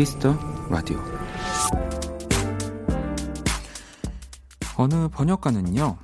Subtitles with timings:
[0.00, 0.34] Kiss the
[0.70, 0.98] Radio
[4.78, 5.98] 어느 번역가는요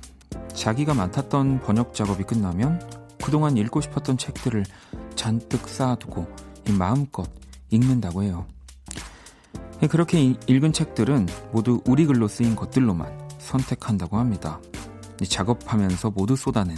[0.53, 2.79] 자기가 맡았던 번역 작업이 끝나면
[3.23, 4.65] 그동안 읽고 싶었던 책들을
[5.15, 6.27] 잔뜩 쌓아두고
[6.77, 7.27] 마음껏
[7.71, 8.45] 읽는다고 해요.
[9.89, 14.61] 그렇게 읽은 책들은 모두 우리 글로 쓰인 것들로만 선택한다고 합니다.
[15.27, 16.77] 작업하면서 모두 쏟아낸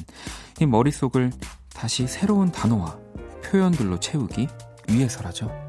[0.61, 1.33] 이 머릿속을
[1.73, 2.97] 다시 새로운 단어와
[3.44, 4.47] 표현들로 채우기
[4.88, 5.69] 위해서라죠.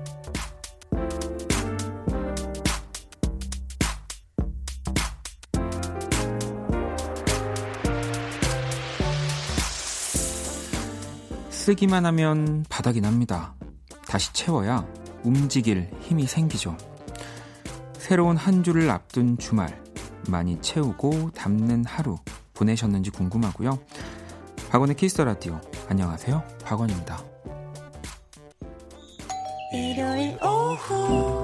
[11.71, 13.55] 쓰기만 하면 바닥이 납니다.
[14.09, 14.85] 다시 채워야
[15.23, 16.77] 움직일 힘이 생기죠.
[17.97, 19.81] 새로운 한 주를 앞둔 주말
[20.29, 22.19] 많이 채우고 담는 하루
[22.55, 23.79] 보내셨는지 궁금하고요.
[24.71, 26.43] 박원의 Kiss the Radio 안녕하세요.
[26.65, 27.23] 박원입니다.
[29.73, 31.40] 일요일 오후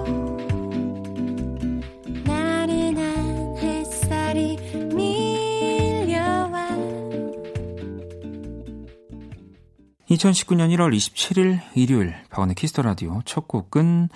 [10.16, 14.08] 2019년 1월 27일 일요일 박원의 Kiss the Radio 첫 곡은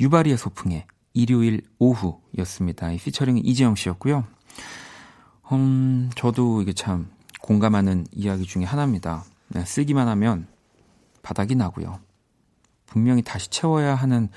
[0.00, 2.90] 유발이의 소풍의 일요일 오후였습니다.
[2.90, 4.24] 이 피처링은 이재영 씨였고요.
[5.52, 7.08] 음, 저도 이게 참
[7.40, 9.24] 공감하는 이야기 중에 하나입니다.
[9.48, 10.48] 네, 쓰기만 하면
[11.22, 12.00] 바닥이 나고요.
[12.86, 14.28] 분명히 다시 채워야 하는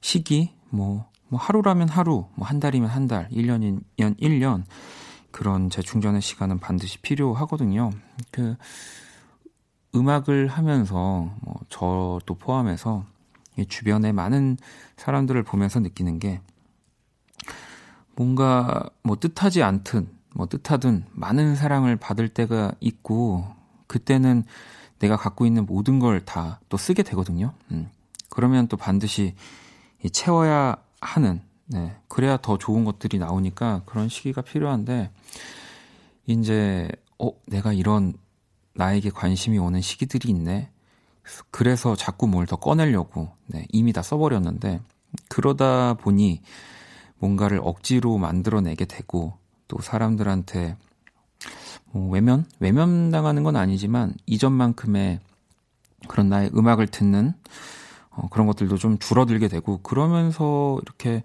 [0.00, 4.64] 시기, 뭐, 뭐 하루라면 하루, 뭐 한 달이면 한 달, 1년이면 1년,
[5.30, 7.90] 그런 재충전의 시간은 반드시 필요하거든요.
[8.30, 8.56] 그,
[9.94, 13.04] 음악을 하면서 뭐 저도 포함해서
[13.68, 14.56] 주변에 많은
[14.96, 16.40] 사람들을 보면서 느끼는 게
[18.16, 23.46] 뭔가 뭐 뜻하지 않든 뭐 뜻하든 많은 사랑을 받을 때가 있고
[23.86, 24.44] 그때는
[24.98, 27.52] 내가 갖고 있는 모든 걸 다 또 쓰게 되거든요.
[27.70, 27.88] 음.
[28.30, 29.34] 그러면 또 반드시
[30.12, 31.96] 채워야 하는 네.
[32.08, 35.10] 그래야 더 좋은 것들이 나오니까 그런 시기가 필요한데
[36.26, 36.88] 이제
[37.18, 38.14] 어 내가 이런
[38.74, 40.70] 나에게 관심이 오는 시기들이 있네.
[41.50, 44.80] 그래서 자꾸 뭘 더 꺼내려고 네, 이미 다 써버렸는데
[45.28, 46.42] 그러다 보니
[47.18, 49.34] 뭔가를 억지로 만들어내게 되고
[49.68, 50.76] 또 사람들한테
[51.92, 55.20] 뭐 외면 외면 당하는 건 아니지만 이전만큼의
[56.08, 57.32] 그런 나의 음악을 듣는
[58.10, 61.22] 어, 그런 것들도 좀 줄어들게 되고 그러면서 이렇게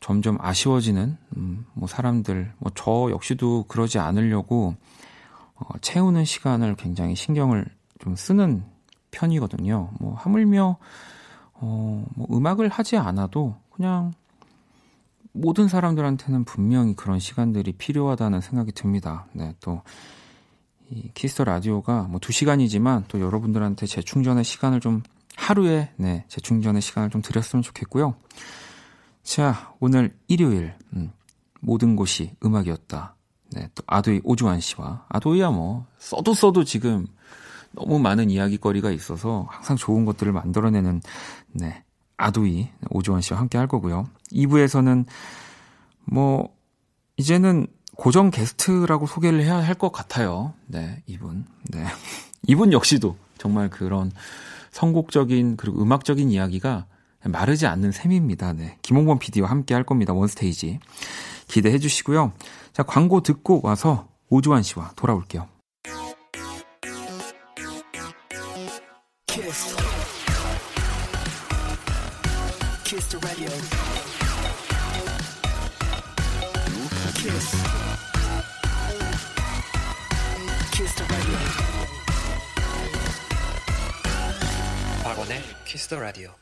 [0.00, 4.74] 점점 아쉬워지는 음, 뭐 사람들 뭐 저 역시도 그러지 않으려고
[5.60, 7.66] 어, 채우는 시간을 굉장히 신경을
[8.00, 8.64] 좀 쓰는
[9.10, 9.90] 편이거든요.
[10.00, 10.78] 뭐 하물며
[11.54, 14.12] 어, 뭐 음악을 하지 않아도 그냥
[15.32, 19.26] 모든 사람들한테는 분명히 그런 시간들이 필요하다는 생각이 듭니다.
[19.32, 19.82] 네, 또,
[20.90, 25.02] 이 Kiss the Radio가 뭐 두 시간이지만 또 여러분들한테 재충전의 시간을 좀
[25.36, 28.16] 하루에, 네, 재충전의 시간을 좀 드렸으면 좋겠고요.
[29.22, 31.12] 자, 오늘 일요일, 음,
[31.60, 33.14] 모든 곳이 음악이었다.
[33.52, 37.06] 네, 또 ADOY 오주환 씨와 ADOY야 뭐 써도 써도 지금
[37.72, 41.00] 너무 많은 이야기거리가 있어서 항상 좋은 것들을 만들어내는
[41.52, 41.82] 네,
[42.16, 44.08] 아도이 오주환 씨와 함께 할 거고요.
[44.32, 45.06] 2부에서는
[46.04, 46.48] 뭐
[47.16, 47.66] 이제는
[47.96, 50.54] 고정 게스트라고 소개를 해야 할 것 같아요.
[50.66, 51.44] 네, 이분.
[51.70, 51.84] 네.
[52.46, 54.10] 이분 역시도 정말 그런
[54.72, 56.86] 선곡적인 그리고 음악적인 이야기가
[57.24, 58.54] 마르지 않는 셈입니다.
[58.54, 58.78] 네.
[58.82, 60.14] 김홍범 PD와 함께 할 겁니다.
[60.14, 60.80] 원스테이지.
[61.48, 62.32] 기대해 주시고요.
[62.72, 65.48] 자, 광고 듣고 와서 오주환 씨와 돌아올게요.
[69.26, 69.76] 키스.
[72.84, 73.18] 키스
[77.16, 77.56] 키스.
[80.72, 80.94] 키스
[85.02, 86.34] 박원의 키스 더 라디오.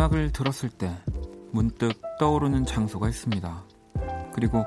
[0.00, 0.96] 음악을 들었을 때
[1.52, 3.64] 문득 떠오르는 장소가 있습니다.
[4.32, 4.64] 그리고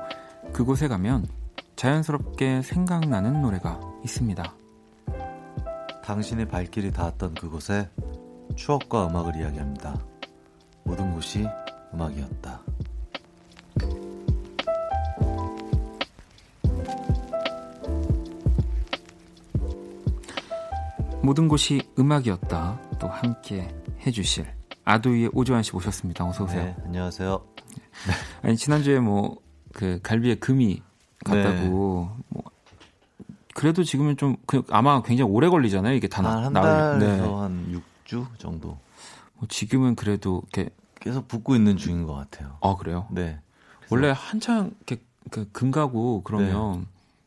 [0.52, 1.26] 그곳에 가면
[1.74, 4.54] 자연스럽게 생각나는 노래가 있습니다.
[6.04, 7.90] 당신의 발길이 닿았던 그곳에
[8.54, 9.98] 추억과 음악을 이야기합니다.
[10.84, 11.44] 모든 곳이
[11.92, 12.60] 음악이었다.
[21.22, 22.80] 모든 곳이 음악이었다.
[23.00, 23.68] 또 함께
[24.06, 26.26] 해주실 아도이의 오주환 씨 모셨습니다.
[26.26, 26.64] 어서 오세요.
[26.64, 27.44] 네, 안녕하세요.
[28.42, 29.44] 아니 지난주에 뭐
[29.74, 30.82] 그 갈비에 금이
[31.24, 31.68] 갔다고 네.
[31.68, 32.42] 뭐
[33.54, 35.94] 그래도 지금은 좀 그, 아마 굉장히 오래 걸리잖아요.
[35.94, 37.20] 이게 다 한, 한 달에서 네.
[37.20, 38.78] 한 6주 정도.
[39.34, 40.70] 뭐 지금은 그래도 이렇게
[41.00, 42.56] 계속 붓고 있는 중인 것 같아요.
[42.62, 43.06] 아 그래요?
[43.10, 43.38] 네.
[43.90, 46.86] 원래 한창 이렇게 그 금 가고 그러면 네.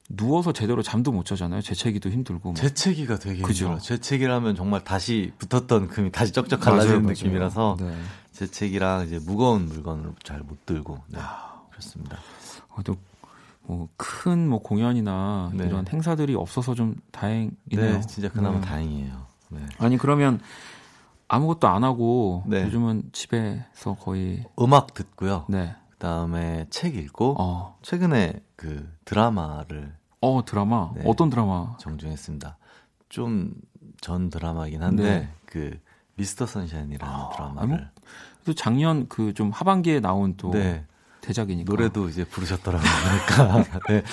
[0.09, 1.61] 누워서 제대로 잠도 못 자잖아요.
[1.61, 2.49] 재채기도 힘들고.
[2.49, 2.53] 뭐.
[2.53, 3.65] 재채기가 되게 그죠?
[3.65, 3.81] 힘들어요.
[3.81, 7.93] 재채기라면 정말 다시 붙었던 금이 다시 쩍쩍 갈라지는 맞아요, 느낌이라서 네.
[8.31, 11.19] 재채기랑 이제 무거운 물건을 잘 못 들고 네.
[11.21, 12.17] 아, 그렇습니다.
[12.69, 12.81] 어,
[13.63, 15.65] 뭐큰 뭐 공연이나 네.
[15.65, 17.51] 이런 행사들이 없어서 좀 다행이네요.
[17.75, 18.67] 네, 진짜 그나마 네.
[18.67, 19.25] 다행이에요.
[19.49, 19.59] 네.
[19.79, 20.39] 아니 그러면
[21.27, 22.63] 아무것도 안 하고 네.
[22.63, 25.45] 요즘은 집에서 거의 음악 듣고요.
[25.49, 25.75] 네.
[25.97, 27.77] 그다음에 책 읽고 어.
[27.81, 32.57] 최근에 그 드라마를 어 드라마 네, 어떤 드라마 정주행했습니다.
[33.09, 33.53] 좀
[34.01, 35.29] 전 드라마긴 한데 네.
[35.45, 35.79] 그
[36.15, 37.89] 미스터 선샤인이라는 아, 드라마를
[38.45, 40.85] 또 작년 그 좀 하반기에 나온 또 네.
[41.21, 42.89] 대작이니까 노래도 이제 부르셨더라고요.
[43.27, 44.03] 그러니까 네,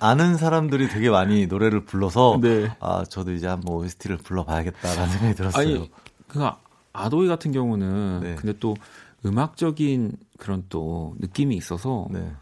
[0.00, 2.70] 아, 는 사람들이 되게 많이 노래를 불러서 네.
[2.80, 5.62] 아 저도 이제 한번 OST를 불러봐야겠다라는 생각이 들었어요.
[5.62, 5.90] 아니
[6.26, 6.46] 그
[6.92, 8.34] 아도이 같은 경우는 네.
[8.34, 8.76] 근데 또
[9.24, 12.32] 음악적인 그런 또 느낌이 있어서 네.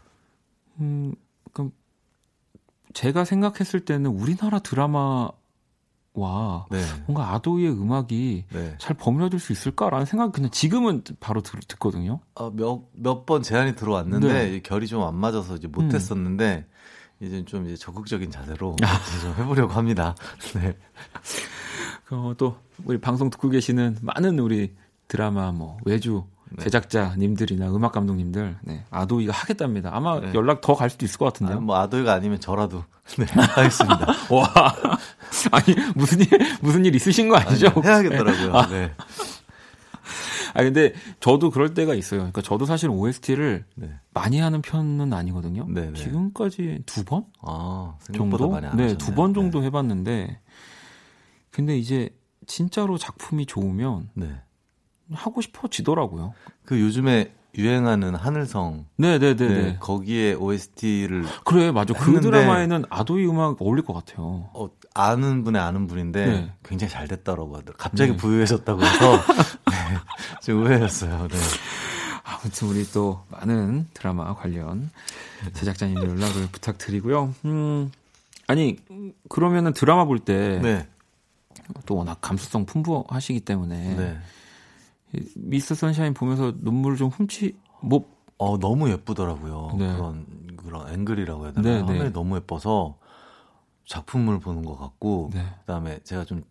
[0.79, 1.13] 음
[1.51, 1.71] 그럼
[2.93, 5.29] 제가 생각했을 때는 우리나라 드라마
[6.13, 6.81] 와 네.
[7.05, 8.75] 뭔가 아도이의 음악이 네.
[8.79, 12.19] 잘 버무려질 수 있을까라는 생각 그냥 지금은 바로 들, 듣거든요.
[12.33, 14.59] 어, 몇몇 번 제안이 들어왔는데 네.
[14.61, 16.65] 결이 좀 안 맞아서 이제 못했었는데
[17.21, 17.25] 음.
[17.25, 19.21] 이제 좀 이제 적극적인 자세로 아.
[19.21, 20.15] 좀 해보려고 합니다.
[20.55, 20.75] 네.
[22.09, 24.75] 어, 또 우리 방송 듣고 계시는 많은 우리
[25.07, 26.63] 드라마 뭐 외주 네.
[26.63, 29.89] 제작자님들이나 음악 감독님들 네, 아도이가 하겠답니다.
[29.93, 30.31] 아마 네.
[30.33, 31.57] 연락 더 갈 수도 있을 것 같은데요.
[31.57, 32.83] 아, 뭐 아도이가 아니면 저라도
[33.17, 34.07] 네, 하겠습니다.
[34.31, 34.53] 와
[35.51, 36.27] 아니 무슨 일
[36.61, 37.67] 무슨 일 있으신 거 아니죠?
[37.75, 38.53] 아니, 해야겠더라고요.
[38.55, 38.67] 아.
[38.67, 38.91] 네.
[40.53, 42.19] 아 근데 저도 그럴 때가 있어요.
[42.21, 43.91] 그러니까 저도 사실 OST를 네.
[44.13, 45.65] 많이 하는 편은 아니거든요.
[45.67, 45.87] 네네.
[45.91, 45.93] 네.
[45.93, 47.25] 지금까지 두 번?
[47.41, 48.49] 아, 정도?
[48.49, 49.67] 많이 네, 두 번 정도 네.
[49.67, 50.39] 해봤는데
[51.51, 52.09] 근데 이제
[52.47, 54.41] 진짜로 작품이 좋으면 네.
[55.13, 56.33] 하고 싶어지더라고요.
[56.65, 58.85] 그 요즘에 유행하는 하늘성.
[58.97, 59.35] 네네네.
[59.35, 61.25] 네, 거기에 OST를.
[61.43, 61.93] 그래, 맞아.
[61.93, 64.49] 그 드라마에는 아도이 음악 어울릴 것 같아요.
[64.53, 66.51] 어, 아는 분의 아는 분인데 네.
[66.63, 67.75] 굉장히 잘 됐다라고 하더라고요.
[67.77, 68.17] 갑자기 네.
[68.17, 69.11] 부유해졌다고 해서.
[69.71, 69.75] 네,
[70.43, 71.27] 좀 의외였어요.
[71.27, 71.37] 네.
[72.23, 74.91] 아무튼 우리 또 많은 드라마 관련
[75.53, 77.33] 제작자님들 연락을 부탁드리고요.
[77.45, 77.91] 음,
[78.45, 78.77] 아니,
[79.29, 80.59] 그러면은 드라마 볼 때.
[80.61, 80.87] 네.
[81.85, 83.95] 또 워낙 감수성 풍부하시기 때문에.
[85.11, 85.21] 네.
[85.35, 88.05] 미스터 선샤인 보면서 눈물을 좀 훔치 뭐
[88.37, 89.75] 어, 너무 예쁘더라고요.
[89.77, 89.93] 네.
[89.93, 90.25] 그런
[90.57, 91.69] 그런 앵글이라고 해야 되나?
[91.69, 92.09] 네, 화면이 네.
[92.11, 92.97] 너무 예뻐서
[93.85, 95.45] 작품을 보는 것 같고 네.
[95.61, 96.43] 그다음에 제가 좀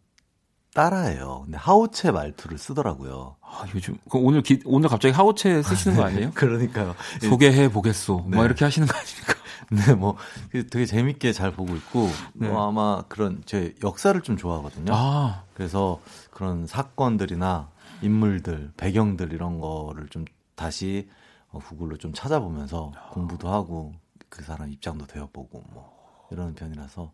[0.74, 1.42] 따라해요.
[1.44, 3.36] 근데 하오체 말투를 쓰더라고요.
[3.40, 6.32] 아, 요즘 오늘 기, 오늘 갑자기 하오체 쓰시는 거 아니에요?
[6.36, 6.94] 그러니까요.
[7.22, 8.14] 소개해 보겠소.
[8.14, 8.36] 뭐 네.
[8.36, 9.34] 뭐 이렇게 하시는 거 아닙니까?
[9.72, 12.48] 네, 뭐그 되게 재밌게 잘 보고 있고 네.
[12.48, 14.92] 뭐 아마 그런 제 역사를 좀 좋아하거든요.
[14.94, 15.44] 아.
[15.54, 16.00] 그래서
[16.30, 17.68] 그런 사건들이나
[18.02, 21.08] 인물들, 배경들 이런 거를 좀 다시
[21.50, 23.94] 어, 구글로 좀 찾아보면서 공부도 하고
[24.28, 27.12] 그 사람 입장도 되어보고 뭐 이러는 편이라서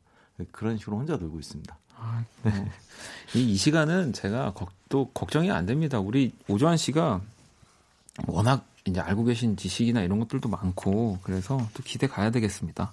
[0.51, 1.77] 그런 식으로 혼자 놀고 있습니다.
[1.97, 2.71] 아, 네.
[3.35, 6.01] 이, 이 시간은 제가 걱, 또 걱정이 안 됩니다.
[6.01, 7.21] 우리 오조환 씨가
[8.27, 12.93] 워낙 이제 알고 계신 지식이나 이런 것들도 많고 그래서 또 기대 가야 되겠습니다.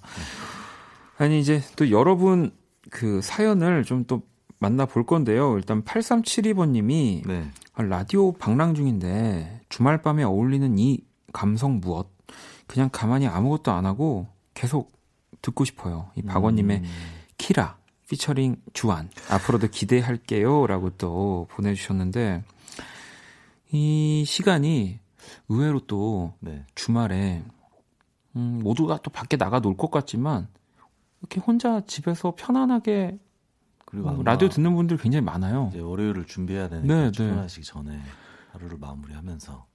[1.18, 2.52] 아니 이제 또 여러분
[2.90, 4.22] 그 사연을 좀 또
[4.60, 5.56] 만나 볼 건데요.
[5.56, 7.50] 일단 8372번님이 네.
[7.76, 11.00] 라디오 방랑 중인데 주말 밤에 어울리는 이
[11.32, 12.08] 감성 무엇?
[12.66, 14.92] 그냥 가만히 아무것도 안 하고 계속
[15.40, 16.10] 듣고 싶어요.
[16.14, 16.84] 이 박원님의 음.
[17.38, 17.78] 키라
[18.10, 22.44] 피처링 주한 앞으로도 기대할게요라고 또 보내주셨는데
[23.72, 24.98] 이 시간이
[25.48, 26.66] 의외로 또 네.
[26.74, 27.42] 주말에
[28.36, 30.48] 음, 모두가 또 밖에 나가 놀 것 같지만
[31.20, 33.18] 이렇게 혼자 집에서 편안하게
[33.90, 35.68] 그리고 어, 라디오 듣는 분들 굉장히 많아요.
[35.72, 37.10] 이제 월요일을 준비해야 되니까 네, 네.
[37.12, 37.72] 출근하시기 네.
[37.72, 38.00] 전에
[38.52, 39.66] 하루를 마무리하면서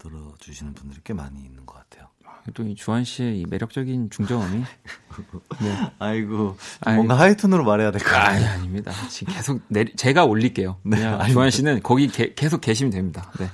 [0.00, 2.08] 들어주시는 분들이 꽤 많이 있는 것 같아요.
[2.26, 4.62] 아, 또이 주한 씨의 이 매력적인 중저음이
[5.62, 5.92] 네.
[5.98, 8.34] 아이고 뭔가 하이톤으로 말해야 될 것 같아요.
[8.36, 8.92] 아니, 아닙니다.
[9.08, 10.78] 지금 계속 내리, 제가 올릴게요.
[10.84, 10.96] 네,
[11.30, 13.30] 주한 씨는 거기 게, 계속 계시면 됩니다.
[13.38, 13.46] 네.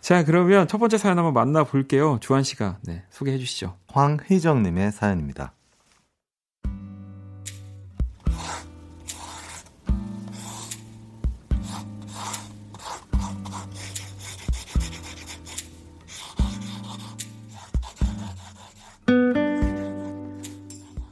[0.00, 2.18] 자 그러면 첫 번째 사연 한번 만나볼게요.
[2.20, 3.76] 주한 씨가 네, 소개해 주시죠.
[3.88, 5.52] 황희정님의 사연입니다.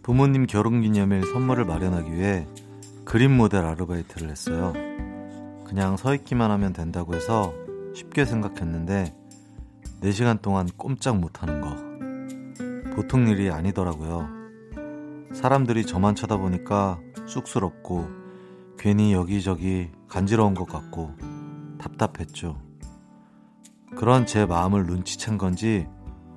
[0.03, 2.47] 부모님 결혼기념일 선물을 마련하기 위해
[3.05, 4.73] 그림 모델 아르바이트를 했어요.
[5.65, 7.53] 그냥 서 있기만 하면 된다고 해서
[7.95, 9.15] 쉽게 생각했는데
[10.03, 11.77] 4시간 동안 꼼짝 못하는 거
[12.95, 14.29] 보통 일이 아니더라고요.
[15.33, 18.09] 사람들이 저만 쳐다보니까 쑥스럽고
[18.79, 21.15] 괜히 여기저기 간지러운 것 같고
[21.79, 22.59] 답답했죠.
[23.97, 25.87] 그런 제 마음을 눈치챈 건지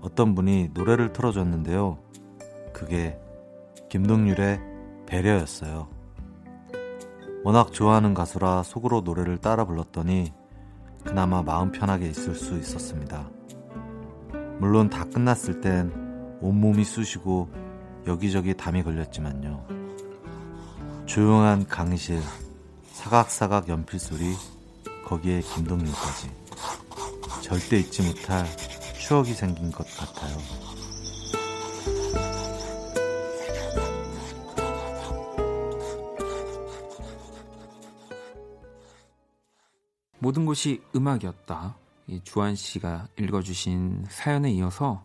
[0.01, 1.97] 어떤 분이 노래를 틀어줬는데요.
[2.73, 3.17] 그게
[3.93, 4.59] 김동률의
[5.05, 5.87] 배려였어요.
[7.43, 10.33] 워낙 좋아하는 가수라 속으로 노래를 따라 불렀더니
[11.05, 13.29] 그나마 마음 편하게 있을 수 있었습니다.
[14.57, 15.91] 물론 다 끝났을 땐
[16.41, 17.51] 온몸이 쑤시고
[18.07, 19.67] 여기저기 담이 걸렸지만요.
[21.05, 22.19] 조용한 강의실,
[22.93, 24.33] 사각사각 연필 소리,
[25.05, 26.31] 거기에 김동률까지.
[27.41, 28.47] 절대 잊지 못할
[28.97, 30.72] 추억이 생긴 것 같아요.
[40.23, 41.75] 모든 것이 음악이었다.
[42.07, 45.03] 이 주한 씨가 읽어주신 사연에 이어서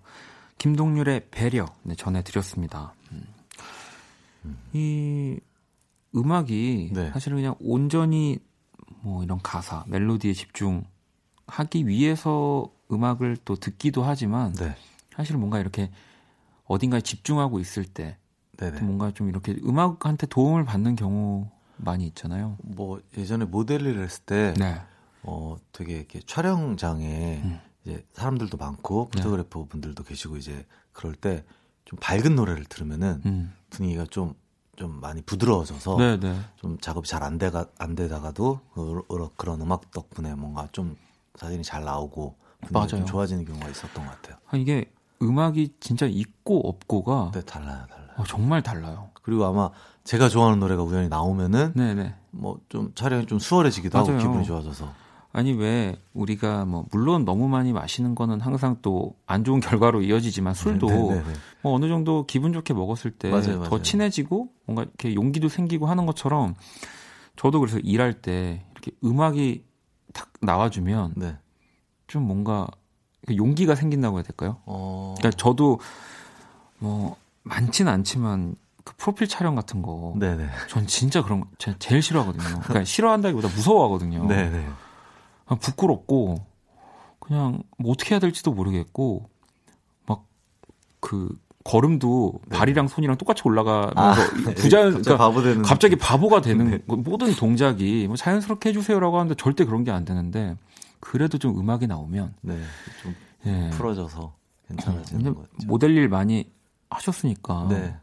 [0.59, 2.95] 김동률의 배려 네, 전해드렸습니다.
[3.11, 4.57] 음.
[4.73, 5.41] 이
[6.15, 7.11] 음악이 네.
[7.11, 8.39] 사실은 그냥 온전히
[9.01, 10.85] 뭐 이런 가사, 멜로디에 집중하기
[11.87, 14.77] 위해서 음악을 또 듣기도 하지만 네.
[15.11, 15.91] 사실은 뭔가 이렇게
[16.67, 18.17] 어딘가에 집중하고 있을 때
[18.83, 22.57] 뭔가 좀 이렇게 음악한테 도움을 받는 경우 많이 있잖아요.
[22.63, 24.81] 뭐 예전에 모델 일을 했을 때 네.
[25.23, 27.61] 어, 되게 이렇게 촬영장에 음.
[27.85, 29.19] 이제 사람들도 많고 네.
[29.23, 31.45] 포토그래퍼 분들도 계시고 이제 그럴 때
[31.85, 33.55] 좀 밝은 노래를 들으면은 음.
[33.71, 36.19] 분위기가 좀좀 많이 부드러워져서 네네.
[36.21, 36.39] 네.
[36.57, 39.03] 좀 작업이 잘 안 되가 안 되다가도 그,
[39.39, 40.97] 그런 음악 덕분에 뭔가 좀
[41.37, 42.37] 사진이 잘 나오고
[42.71, 42.89] 맞아요.
[42.89, 44.37] 좀 좋아지는 경우가 있었던 것 같아요.
[44.51, 48.11] 아, 이게 음악이 진짜 있고 없고가 네, 달라요, 달라요.
[48.19, 49.09] 어, 정말 달라요.
[49.23, 49.71] 그리고 아마
[50.05, 52.15] 제가 좋아하는 노래가 우연히 나오면은 네네.
[52.33, 54.11] 뭐 좀 촬영이 좀 수월해지기도 맞아요.
[54.19, 54.93] 하고 기분이 좋아져서.
[55.39, 60.53] 아니 왜 우리가 뭐 물론 너무 많이 마시는 거는 항상 또 안 좋은 결과로 이어지지만
[60.55, 61.09] 술도 네네네.
[61.09, 61.39] 네, 네, 네.
[61.63, 66.57] 뭐 어느 정도 기분 좋게 먹었을 때 더 친해지고 뭔가 이렇게 용기도 생기고 하는 것처럼
[67.37, 69.63] 저도 그래서 일할 때 이렇게 음악이
[70.13, 71.37] 딱 나와주면 네.
[72.09, 72.67] 좀 뭔가
[73.37, 74.57] 용기가 생긴다고 해야 될까요?
[74.67, 75.15] 어...
[75.19, 75.79] 그러니까 저도
[76.79, 80.49] 뭐 많지는 않지만 그 프로필 촬영 같은 거, 네네.
[80.69, 81.47] 전 진짜 그런 거
[81.79, 82.61] 제일 싫어하거든요.
[82.61, 84.27] 그러니까 싫어한다기보다 무서워하거든요.
[84.27, 84.67] 네네.
[85.49, 86.37] 아, 부끄럽고
[87.19, 89.29] 그냥 뭐 어떻게 해야 될지도 모르겠고
[90.07, 92.57] 막그 걸음도 네.
[92.57, 96.79] 발이랑 손이랑 똑같이 올라가면서 아, 부자 그러니까 바보 되는 갑자기 바보가 되는 네.
[96.87, 100.57] 모든 동작이 뭐 자연스럽게 해주세요라고 하는데 절대 그런 게 안 되는데
[101.01, 102.59] 그래도 좀 음악이 나오면 네,
[103.03, 103.15] 좀
[103.47, 103.71] 예.
[103.71, 104.35] 풀어져서
[104.69, 105.67] 괜찮아지는 거 같죠.
[105.67, 106.51] 모델 일 많이
[106.91, 107.95] 하셨으니까 네.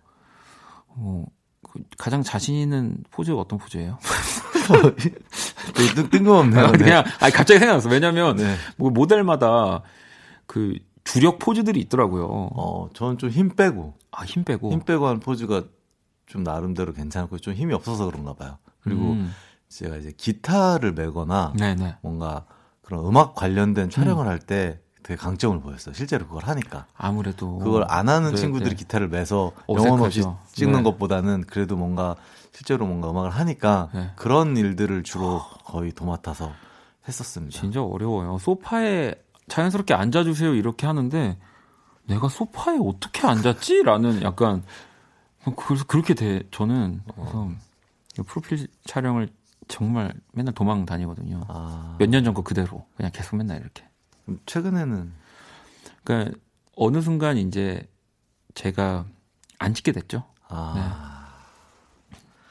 [1.75, 3.97] 어, 그 가장 자신 있는 포즈 어떤 포즈예요?
[5.75, 6.71] 되게 뜬금없네요.
[6.71, 6.77] 네.
[6.77, 7.89] 그냥 아니 갑자기 생각났어.
[7.89, 8.55] 왜냐면 네.
[8.77, 9.81] 뭐 모델마다
[10.47, 12.25] 그 주력 포즈들이 있더라고요.
[12.55, 13.93] 어, 저는 좀 힘 빼고.
[14.11, 14.71] 아, 힘 빼고.
[14.71, 15.63] 힘 빼고 하는 포즈가
[16.25, 18.57] 좀 나름대로 괜찮고 좀 힘이 없어서 그런가 봐요.
[18.81, 19.31] 그리고 음.
[19.69, 21.97] 제가 이제 기타를 메거나 네네.
[22.01, 22.45] 뭔가
[22.81, 24.29] 그런 음악 관련된 촬영을 음.
[24.29, 25.93] 할때 되게 강점을 보였어요.
[25.93, 26.87] 실제로 그걸 하니까.
[26.97, 28.75] 아무래도 그걸 안 하는 네, 친구들이 네.
[28.75, 30.83] 기타를 매서 영혼 없이 찍는 네.
[30.83, 32.15] 것보다는 그래도 뭔가
[32.51, 34.09] 실제로 뭔가 음악을 하니까 네.
[34.15, 36.51] 그런 일들을 주로 거의 도맡아서
[37.07, 37.55] 했었습니다.
[37.55, 38.39] 진짜 어려워요.
[38.39, 39.13] 소파에
[39.47, 41.37] 자연스럽게 앉아주세요 이렇게 하는데
[42.07, 44.63] 내가 소파에 어떻게 앉았지?라는 약간
[45.55, 47.55] 그래서 그렇게 돼 저는 그래서 어.
[48.25, 49.29] 프로필 촬영을
[49.67, 51.41] 정말 맨날 도망 다니거든요.
[51.47, 51.95] 아.
[51.99, 53.83] 몇년 전 거 그대로 그냥 계속 맨날 이렇게.
[54.45, 55.11] 최근에는
[56.03, 56.37] 그러니까
[56.75, 57.87] 어느 순간 이제
[58.53, 59.05] 제가
[59.59, 60.23] 안 찍게 됐죠.
[60.47, 61.25] 아.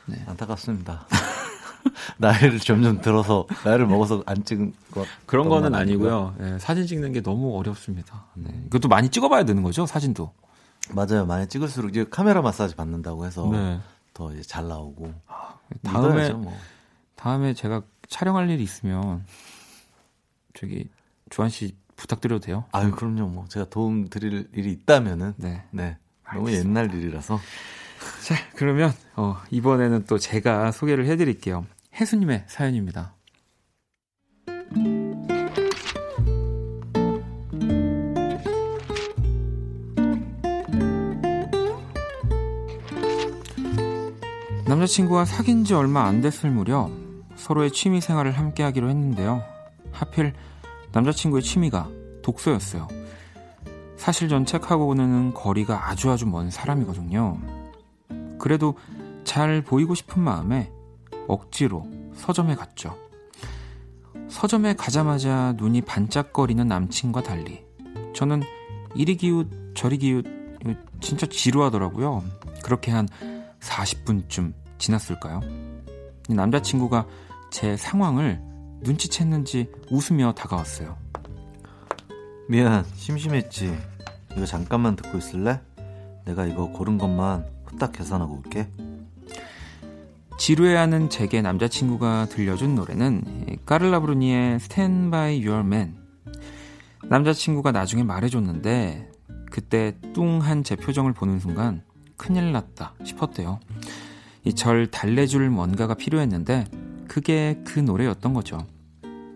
[0.06, 0.16] 네.
[0.16, 0.24] 네.
[0.26, 1.06] 안타깝습니다.
[2.18, 6.34] 나이를 점점 들어서 나이를 먹어서 안 찍은 것 그런 거는 아니고요.
[6.38, 8.26] 네, 사진 찍는 게 너무 어렵습니다.
[8.34, 8.50] 네.
[8.50, 8.64] 음.
[8.66, 10.32] 이것도 많이 찍어봐야 되는 거죠, 사진도.
[10.90, 11.24] 맞아요.
[11.26, 13.80] 많이 찍을수록 이제 카메라 마사지 받는다고 해서 네.
[14.12, 15.12] 더 이제 잘 나오고.
[15.26, 16.54] 아, 다음에 뭐.
[17.16, 19.24] 다음에 제가 촬영할 일이 있으면
[20.54, 20.88] 저기
[21.34, 22.64] 주한 씨 부탁드려도 돼요?
[22.70, 23.26] 아유, 그럼요.
[23.26, 25.64] 뭐 제가 도움 드릴 일이 있다면은 네.
[25.72, 25.98] 네.
[26.32, 27.40] 너무 옛날 일이라서.
[28.22, 31.66] 자, 그러면 어, 이번에는 또 제가 소개를 해 드릴게요.
[31.94, 33.14] 혜수님의 사연입니다.
[44.68, 46.92] 남자친구와 사귄 지 얼마 안 됐을 무렵
[47.34, 49.42] 서로의 취미 생활을 함께 하기로 했는데요.
[49.90, 50.32] 하필
[50.94, 51.90] 남자친구의 취미가
[52.22, 52.88] 독서였어요.
[53.96, 57.38] 사실 전 책하고 보내는 거리가 아주 아주 먼 사람이거든요.
[58.38, 58.74] 그래도
[59.24, 60.70] 잘 보이고 싶은 마음에
[61.26, 62.96] 억지로 서점에 갔죠.
[64.28, 67.64] 서점에 가자마자 눈이 반짝거리는 남친과 달리
[68.14, 68.42] 저는
[68.94, 70.24] 이리 기웃 저리 기웃
[71.00, 72.22] 진짜 지루하더라고요.
[72.62, 73.08] 그렇게 한
[73.60, 75.40] 40분쯤 지났을까요?
[76.28, 77.06] 남자친구가
[77.50, 78.40] 제 상황을
[78.84, 80.96] 눈치챘는지 웃으며 다가왔어요.
[82.48, 83.76] 미안, 심심했지.
[84.36, 85.60] 이거 잠깐만 듣고 있을래?
[86.26, 88.68] 내가 이거 고른 것만 후딱 계산하고 올게.
[90.38, 95.96] 지루해하는 제게 남자친구가 들려준 노래는 까를라 브루니의 Stand By Your Man.
[97.04, 99.10] 남자친구가 나중에 말해줬는데
[99.50, 101.82] 그때 뚱한 제 표정을 보는 순간
[102.16, 103.60] 큰일 났다 싶었대요.
[104.44, 106.66] 이 절 달래줄 뭔가가 필요했는데
[107.08, 108.66] 그게 그 노래였던 거죠.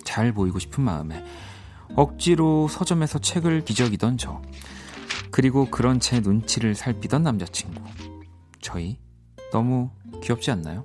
[0.08, 1.22] 잘 보이고 싶은 마음에
[1.94, 4.40] 억지로 서점에서 책을 뒤적이던 저.
[5.30, 7.82] 그리고 그런 제 눈치를 살피던 남자친구.
[8.62, 8.98] 저희
[9.52, 9.90] 너무
[10.22, 10.82] 귀엽지 않나요?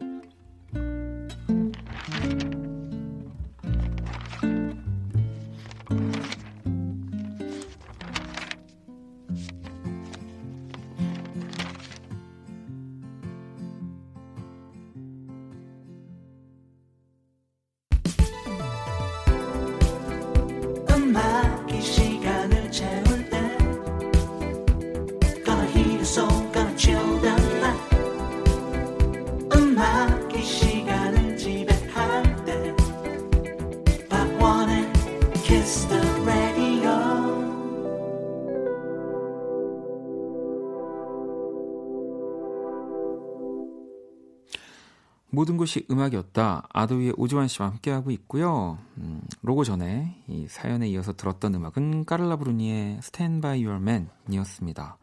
[45.34, 46.68] 모든 것이 음악이었다.
[46.72, 48.78] 아도이의 오지환 씨와 함께하고 있고요.
[49.00, 54.98] 음, 로고 전에 이 사연에 이어서 들었던 음악은 까를라 브루니의 Stand By Your Man이었습니다.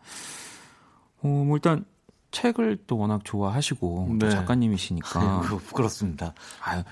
[1.22, 1.84] 어, 뭐 일단
[2.30, 4.30] 책을 또 워낙 좋아하시고 네.
[4.30, 6.32] 작가님이시니까 아유, 부끄럽습니다.
[6.62, 6.84] 아유,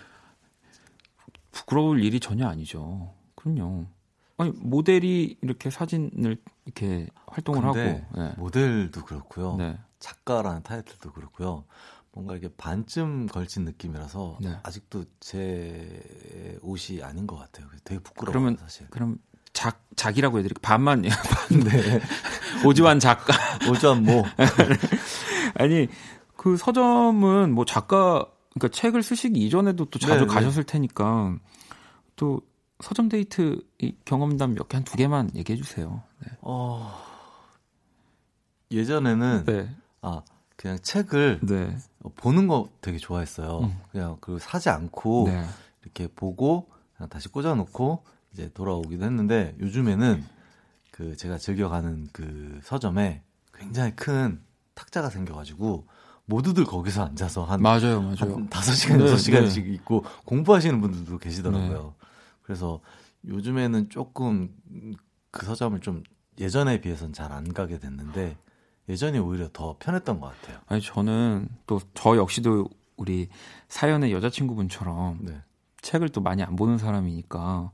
[1.53, 3.15] 부끄러울 일이 전혀 아니죠.
[3.37, 3.87] 그럼요.
[4.37, 8.35] 아니 모델이 이렇게 사진을 이렇게 활동을 하고 네.
[8.37, 9.55] 모델도 그렇고요.
[9.59, 9.79] 네.
[10.01, 11.65] 작가라는 타이틀도 그렇고요.
[12.19, 14.57] 뭔가 이게 반쯤 걸친 느낌이라서 네.
[14.65, 17.69] 아직도 제 옷이 아닌 것 같아요.
[17.85, 18.89] 되게 부끄러워요, 그러면, 사실.
[18.91, 19.19] 그럼
[19.53, 20.61] 작 작이라고 해드릴게요.
[20.61, 21.03] 반만
[21.49, 22.01] 네.
[22.67, 23.33] 오지환 작가.
[23.71, 24.25] 오지환 뭐.
[25.55, 25.87] 아니
[26.37, 30.27] 그 서점은 뭐 작가 그러니까 책을 쓰시기 이전에도 또 자주 네, 네.
[30.27, 31.37] 가셨을 테니까
[32.17, 32.41] 또
[32.81, 33.61] 서점 데이트
[34.05, 36.03] 경험담 몇 개 한 두 개만 얘기해 주세요.
[36.25, 36.33] 네.
[36.41, 36.97] 어
[38.73, 39.75] 예전에는 네.
[40.03, 40.23] 아
[40.57, 41.77] 그냥 책을 네.
[42.17, 43.61] 보는 거 되게 좋아했어요.
[43.61, 43.81] 음.
[43.91, 45.45] 그냥 그 사지 않고 네.
[45.83, 46.69] 이렇게 보고
[47.11, 50.25] 다시 꽂아놓고 이제 돌아오기도 했는데 요즘에는
[50.91, 53.23] 그 제가 즐겨가는 그 서점에
[53.55, 54.41] 굉장히 큰
[54.75, 55.87] 탁자가 생겨가지고
[56.27, 58.35] 모두들 거기서 앉아서 한 맞아요, 맞아요.
[58.35, 59.71] 한 5시간, 네, 6시간씩 네.
[59.75, 61.83] 있고 공부하시는 분들도 계시더라고요.
[61.99, 62.07] 네.
[62.43, 62.81] 그래서
[63.27, 64.55] 요즘에는 조금
[65.31, 66.03] 그 서점을 좀
[66.39, 68.37] 예전에 비해서는 잘 안 가게 됐는데
[68.89, 70.59] 예전이 오히려 더 편했던 것 같아요.
[70.67, 73.29] 아니 저는 또 저 역시도 우리
[73.69, 75.41] 사연의 여자친구분처럼 네.
[75.83, 77.71] 책을 또 많이 안 보는 사람이니까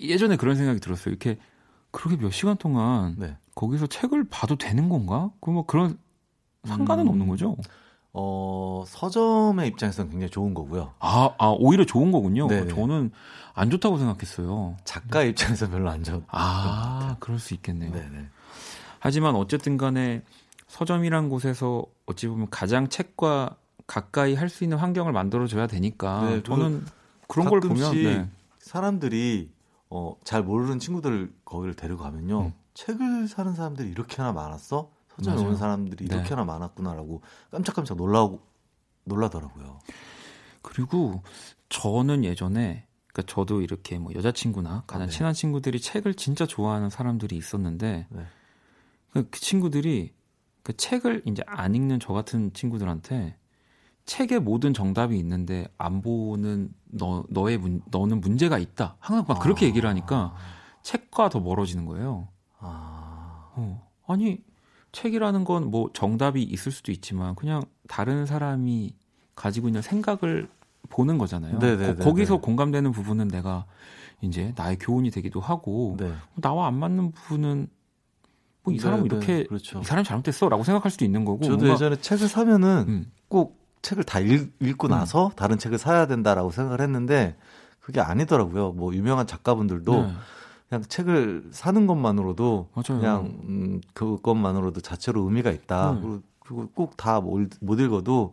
[0.00, 1.10] 예전에 그런 생각이 들었어요.
[1.10, 1.38] 이렇게
[1.92, 3.36] 그렇게 몇 시간 동안 네.
[3.54, 5.30] 거기서 책을 봐도 되는 건가?
[5.40, 5.98] 그뭐 그런
[6.64, 7.56] 상관은 음, 없는 거죠.
[8.12, 10.94] 어 서점의 입장에서는 굉장히 좋은 거고요.
[10.98, 12.46] 아, 아 오히려 좋은 거군요.
[12.48, 13.10] 네 저는
[13.54, 14.76] 안 좋다고 생각했어요.
[14.84, 16.22] 작가 입장에서 별로 안 좋.
[16.28, 17.92] 아, 그럴 수 있겠네요.
[17.92, 18.28] 네네.
[18.98, 20.22] 하지만 어쨌든 간에
[20.68, 26.84] 서점이란 곳에서 어찌 보면 가장 책과 가까이 할 수 있는 환경을 만들어줘야 되니까 네, 저는
[27.28, 28.28] 그런 걸 보면 네.
[28.58, 29.50] 사람들이
[29.90, 32.52] 어, 잘 모르는 친구들 거기를 데리고 가면요 음.
[32.74, 35.46] 책을 사는 사람들이 이렇게나 많았어 서점에 맞아요.
[35.46, 36.14] 오는 사람들이 네.
[36.16, 38.40] 이렇게나 많았구나라고 깜짝깜짝 놀라고
[39.04, 39.78] 놀라더라고요.
[40.62, 41.22] 그리고
[41.68, 45.12] 저는 예전에 그러니까 저도 이렇게 뭐 여자친구나 가장 아, 네.
[45.12, 48.26] 친한 친구들이 책을 진짜 좋아하는 사람들이 있었는데 네.
[49.12, 50.12] 그 친구들이
[50.64, 53.36] 그 책을 이제 안 읽는 저 같은 친구들한테
[54.06, 58.96] 책에 모든 정답이 있는데 안 보는 너 너의 문, 너는 문제가 있다.
[58.98, 59.68] 항상 막 그렇게 아.
[59.68, 60.34] 얘기를 하니까
[60.82, 62.28] 책과 더 멀어지는 거예요.
[62.58, 63.50] 아.
[63.54, 63.86] 어.
[64.06, 64.42] 아니
[64.92, 68.94] 책이라는 건 뭐 정답이 있을 수도 있지만 그냥 다른 사람이
[69.34, 70.48] 가지고 있는 생각을
[70.88, 71.58] 보는 거잖아요.
[71.58, 73.66] 거, 네, 네, 네, 기서 공감되는 부분은 내가
[74.22, 76.12] 이제 나의 교훈이 되기도 하고 네.
[76.36, 77.68] 나와 안 맞는 부분은
[78.64, 79.80] 뭐이 사람은 네, 이렇게 그렇죠.
[79.80, 81.44] 이 사람 잘못됐어라고 생각할 수도 있는 거고.
[81.44, 83.12] 저도 예전에 책을 사면은 음.
[83.28, 84.90] 꼭 책을 다 읽, 고 음.
[84.90, 87.36] 나서 다른 책을 사야 된다라고 생각을 했는데
[87.80, 88.72] 그게 아니더라고요.
[88.72, 90.10] 뭐 유명한 작가분들도
[90.70, 93.00] 그냥 책을 사는 것만으로도 맞아요.
[93.00, 95.92] 그냥 음, 그것만으로도 자체로 의미가 있다.
[95.92, 96.22] 음.
[96.40, 98.32] 그리고 꼭 다 못 읽어도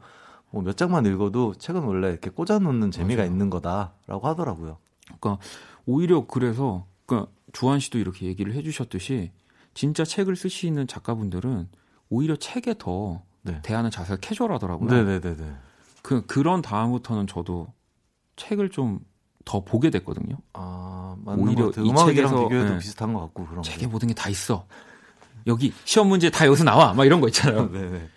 [0.52, 3.32] 뭐 몇 장만 읽어도 책은 원래 이렇게 꽂아놓는 재미가 맞아요.
[3.32, 4.78] 있는 거다라고 하더라고요.
[5.20, 5.38] 그러니까
[5.86, 9.32] 오히려 그래서 그러니까 주한 씨도 이렇게 얘기를 해주셨듯이
[9.74, 11.70] 진짜 책을 쓰시는 작가분들은
[12.10, 13.62] 오히려 책에 더 네.
[13.64, 14.90] 대하는 자세가 캐주얼하더라고요.
[14.90, 15.56] 네네네네.
[16.02, 17.74] 그 그런 다음부터는 저도
[18.36, 19.00] 책을 좀
[19.46, 20.38] 더 보게 됐거든요.
[20.54, 22.80] 아, 오히려 이 책에서 비교해도 네.
[22.80, 23.88] 비슷한 것 같고 그런 책에 게.
[23.88, 24.68] 모든 게 다 있어.
[25.48, 26.94] 여기 시험 문제 다 여기서 나와.
[26.94, 27.70] 막 이런 거 있잖아요.
[27.74, 28.08] 네네.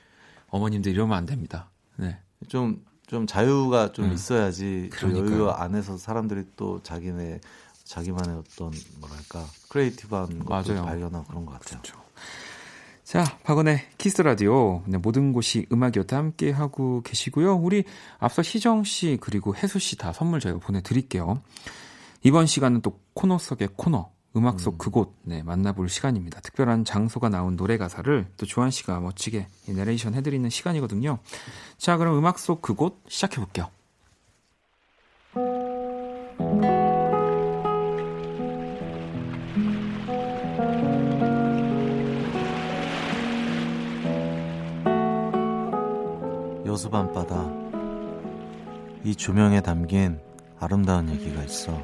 [0.49, 1.71] 어머님들 이러면 안 됩니다.
[1.97, 2.19] 네.
[2.49, 4.13] 좀, 좀 자유가 좀 음.
[4.13, 7.41] 있어야지 그 여유 안에서 사람들이 또 자기네,
[7.85, 11.81] 자기만의 어떤 뭐랄까, creative한 것을 발견하고 그런 것 같아요.
[11.83, 12.03] 그렇죠.
[13.05, 14.83] 자, 박원의 Kiss the Radio.
[14.87, 17.57] 네, 모든 곳이 음악이었다 함께 하고 계시고요.
[17.57, 17.85] 우리
[18.19, 21.41] 앞서 희정 씨 그리고 혜수 씨 다 선물 저희가 보내드릴게요.
[22.23, 24.11] 이번 시간은 또 코너 속의 코너.
[24.37, 24.79] 음악 속 음.
[24.79, 26.41] 그곳 네, 만나볼 시간입니다.
[26.41, 31.19] 특별한 장소가 나온 노래 가사를 또 조한 씨가 멋지게 내레이션 해드리는 시간이거든요.
[31.79, 33.71] 자, 그럼 음악 속 그곳 시작해 볼게요.
[46.75, 47.37] 여수 밤바다.
[49.05, 50.19] 이 조명에 담긴
[50.59, 51.81] 아름다운 얘기가 있어.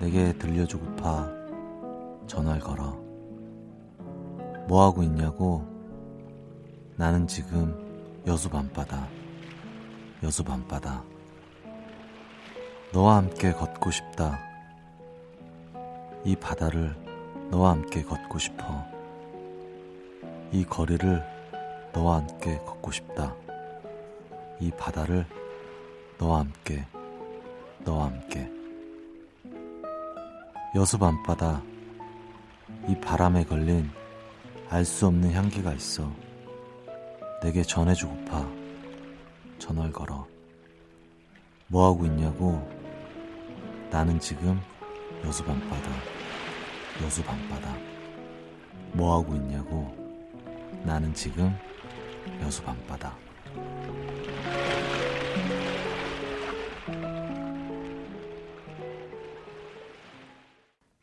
[0.00, 1.30] 내게 들려주고파
[2.26, 3.00] 전화를 걸어.
[4.68, 5.66] 뭐하고 있냐고?
[6.96, 7.74] 나는 지금
[8.26, 9.08] 여수 밤바다.
[10.24, 11.02] 여수 밤바다.
[12.92, 14.38] 너와 함께 걷고 싶다.
[16.26, 16.94] 이 바다를
[17.50, 18.84] 너와 함께 걷고 싶어.
[20.52, 21.24] 이 거리를
[21.94, 23.34] 너와 함께 걷고 싶다.
[24.60, 25.26] 이 바다를
[26.18, 26.86] 너와 함께,
[27.84, 28.50] 너와 함께.
[30.74, 31.62] 여수 밤바다,
[32.88, 33.90] 이 바람에 걸린
[34.68, 36.12] 알 수 없는 향기가 있어.
[37.42, 38.46] 내게 전해주고파.
[39.58, 40.26] 전화를 걸어.
[41.68, 42.68] 뭐하고 있냐고?
[43.90, 44.60] 나는 지금
[45.24, 45.90] 여수 밤바다,
[47.02, 47.74] 여수 밤바다.
[48.92, 49.94] 뭐하고 있냐고?
[50.84, 51.56] 나는 지금
[52.42, 53.16] 여수 밤바다.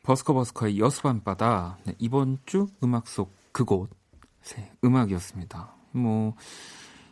[0.08, 3.90] 버스커버스커의 여수밤바다 네, 이번 주 음악 속 그곳
[4.56, 5.74] 네, 음악이었습니다.
[5.92, 6.34] 뭐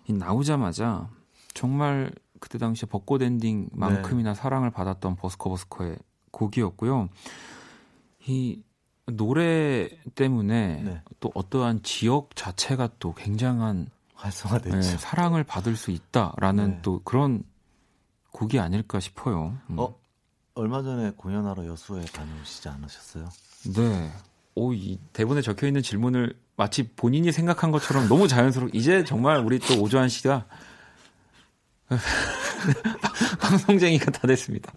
[0.08, 1.10] 나오자마자
[1.52, 4.34] 정말 그때 당시에 벚꽃 엔딩만큼이나 네.
[4.34, 5.98] 사랑을 받았던 버스커버스커의
[6.30, 7.10] 곡이었고요.
[8.28, 8.62] 이
[9.04, 11.02] 노래 때문에 네.
[11.20, 14.76] 또 어떠한 지역 자체가 또 굉장한 활성화됐죠.
[14.76, 16.78] 네, 사랑을 받을 수 있다라는 네.
[16.80, 17.42] 또 그런
[18.32, 19.58] 곡이 아닐까 싶어요.
[19.68, 19.78] 음.
[19.78, 19.94] 어,
[20.56, 23.28] 얼마 전에 공연하러 여수에 다녀오시지 않으셨어요?
[23.74, 24.10] 네.
[24.54, 29.58] 오, 이 대본에 적혀 있는 질문을 마치 본인이 생각한 것처럼 너무 자연스럽게 이제 정말 우리
[29.58, 30.46] 또 오조환 씨가
[33.38, 34.72] 방송쟁이가 다 됐습니다.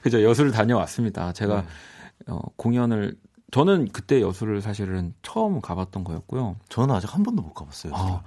[0.00, 1.32] 그죠 여수를 다녀왔습니다.
[1.32, 1.68] 제가 네.
[2.28, 3.16] 어, 공연을
[3.50, 6.56] 저는 그때 여수를 사실은 처음 가봤던 거였고요.
[6.68, 7.92] 저는 아직 한 번도 못 가봤어요.
[7.96, 8.22] 아,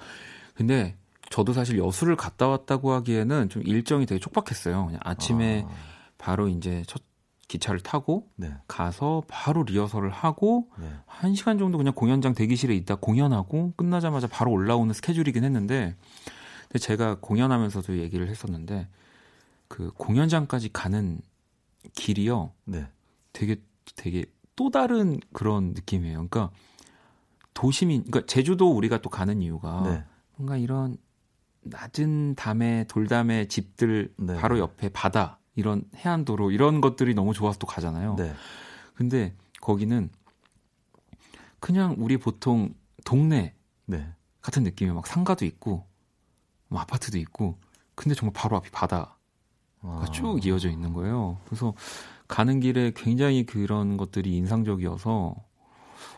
[0.54, 0.98] 근데
[1.30, 4.88] 저도 사실 여수를 갔다 왔다고 하기에는 좀 일정이 되게 촉박했어요.
[4.88, 5.91] 그냥 아침에 아.
[6.22, 7.02] 바로 이제 첫
[7.48, 8.54] 기차를 타고 네.
[8.68, 10.88] 가서 바로 리허설을 하고 네.
[11.08, 15.96] 1시간 정도 그냥 공연장 대기실에 있다 공연하고 끝나자마자 바로 올라오는 스케줄이긴 했는데
[16.68, 18.88] 근데 제가 공연하면서도 얘기를 했었는데
[19.68, 21.20] 그 공연장까지 가는
[21.94, 22.52] 길이요.
[22.66, 22.88] 네.
[23.34, 23.58] 되게
[23.96, 26.28] 되게 또 다른 그런 느낌이에요.
[26.30, 26.52] 그러니까
[27.56, 30.04] 도심이 그러니까 제주도 우리가 또 가는 이유가 네.
[30.38, 30.98] 뭔가 이런
[31.64, 34.36] 낮은 담에 돌담에 집들 네.
[34.36, 38.16] 바로 옆에 바다 이런 해안도로 이런 것들이 너무 좋아서 또 가잖아요.
[38.16, 38.34] 네.
[38.94, 40.10] 근데 거기는
[41.60, 42.74] 그냥 우리 보통
[43.06, 44.08] 동네 네.
[44.42, 44.96] 같은 느낌이에요.
[44.96, 45.86] 막 상가도 있고
[46.68, 47.60] 뭐 아파트도 있고
[47.96, 49.16] 근데 정말 바로 앞이 바다가
[49.82, 50.06] 아.
[50.12, 51.40] 쭉 이어져 있는 거예요.
[51.46, 51.74] 그래서
[52.28, 55.36] 가는 길에 굉장히 그런 것들이 인상적이어서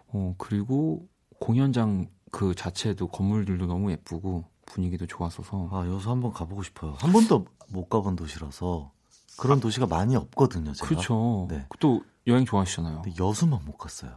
[0.08, 1.08] 어 그리고
[1.40, 6.94] 공연장 그 자체도 건물들도 너무 예쁘고 분위기도 좋았어서 아 여수 한번 가보고 싶어요.
[6.94, 8.93] 한 번도 못 가본 도시라서
[9.38, 10.74] 그런 도시가 많이 없거든요.
[10.74, 10.88] 제가.
[10.88, 11.48] 그렇죠.
[11.50, 11.66] 네.
[11.80, 13.04] 또 여행 좋아하시잖아요.
[13.20, 14.12] 여수만 못 갔어요.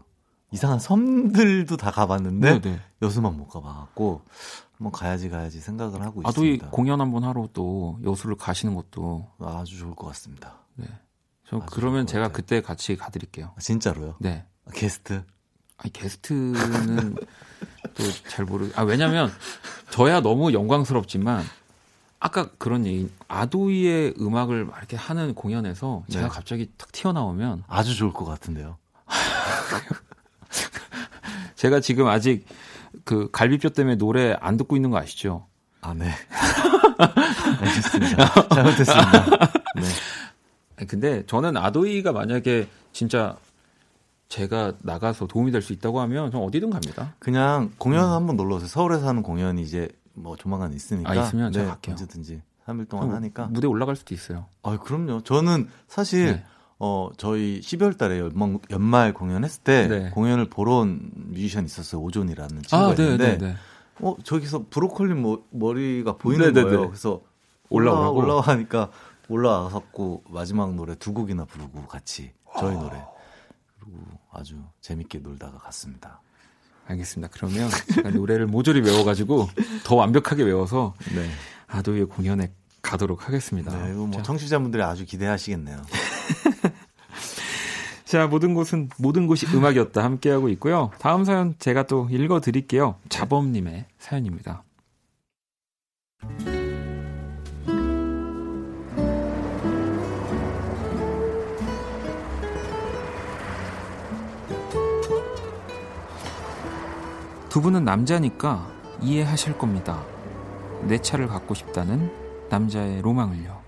[0.53, 2.77] 이상한 섬들도 다 가봤는데 네네.
[2.77, 2.83] 네.
[3.03, 4.23] 여수만 못 가봐갖고
[4.79, 6.71] 한번 가야지 가야지 생각을 하고 아, 있습니다.
[6.71, 10.59] 공연 한번 하러 또 여수를 가시는 것도 아주 좋을 것 같습니다.
[10.77, 10.87] 네.
[11.49, 13.53] 저 그러면 제가 그때 같이 가드릴게요.
[13.57, 14.17] 아, 진짜로요?
[14.21, 14.45] 네.
[14.67, 15.25] 아, 게스트?
[15.79, 17.15] 아니 게스트는
[17.95, 18.71] 또 잘 모르.
[18.77, 19.31] 아 왜냐면
[19.91, 21.45] 저야 너무 영광스럽지만
[22.19, 26.15] 아까 그런 얘기 아도이의 음악을 이렇게 하는 공연에서 네.
[26.15, 28.77] 제가 갑자기 탁 튀어나오면 아주 좋을 것 같은데요.
[31.57, 32.47] 제가 지금 아직
[33.05, 35.47] 그 갈비뼈 때문에 노래 안 듣고 있는 거 아시죠?
[35.81, 36.11] 아 네.
[37.61, 38.49] 알겠습니다.
[38.49, 39.53] 잘못했습니다.
[39.77, 40.87] 네.
[40.87, 43.37] 근데 저는 아도이가 만약에 진짜
[44.29, 47.15] 제가 나가서 도움이 될 수 있다고 하면 전 어디든 갑니다.
[47.19, 48.11] 그냥 공연 음.
[48.11, 48.69] 한번 놀러 오세요.
[48.69, 51.11] 서울에서 하는 공연이 이제 뭐 조만간 있으니까.
[51.11, 51.93] 아, 있으면 네, 제가 갈게요.
[51.93, 53.47] 언제든지 3일 동안 하니까.
[53.47, 54.47] 무대 올라갈 수도 있어요.
[54.63, 55.23] 아, 그럼요.
[55.23, 56.45] 저는 사실 네.
[56.79, 60.11] 어 저희 12월 달에 연말, 연말 공연했을 때 네.
[60.11, 62.03] 공연을 보러 온 뮤지션 있었어요.
[62.03, 63.57] 오존이라는 친구가 아, 네, 있는데 네, 네.
[64.01, 66.89] 어 저기서 브로콜리 머, 머리가 보이는 네, 거예요.
[66.89, 67.23] 그래서
[67.71, 68.91] 올라와 올라와 하니까
[69.29, 73.03] 올라와갖고 마지막 노래 두 곡이나 부르고 같이 저희 노래
[73.81, 73.99] 그리고
[74.31, 76.21] 아주 재밌게 놀다가 갔습니다.
[76.89, 77.33] 알겠습니다.
[77.33, 79.49] 그러면 제가 노래를 모조리 외워가지고
[79.85, 81.29] 더 완벽하게 외워서 네.
[81.67, 83.77] ADOY 공연에 가도록 하겠습니다.
[83.85, 85.83] 네, 뭐 청취자분들이 아주 기대하시겠네요.
[88.05, 90.93] 자, 모든 곳은 모든 곳이 음악이었다 함께 하고 있고요.
[91.01, 92.95] 다음 사연 제가 또 읽어 드릴게요.
[93.09, 94.63] 자범님의 사연입니다.
[107.57, 110.05] 두 분은 남자니까 이해하실 겁니다.
[110.83, 112.13] 내 차를 갖고 싶다는
[112.51, 113.59] 남자의 로망을요.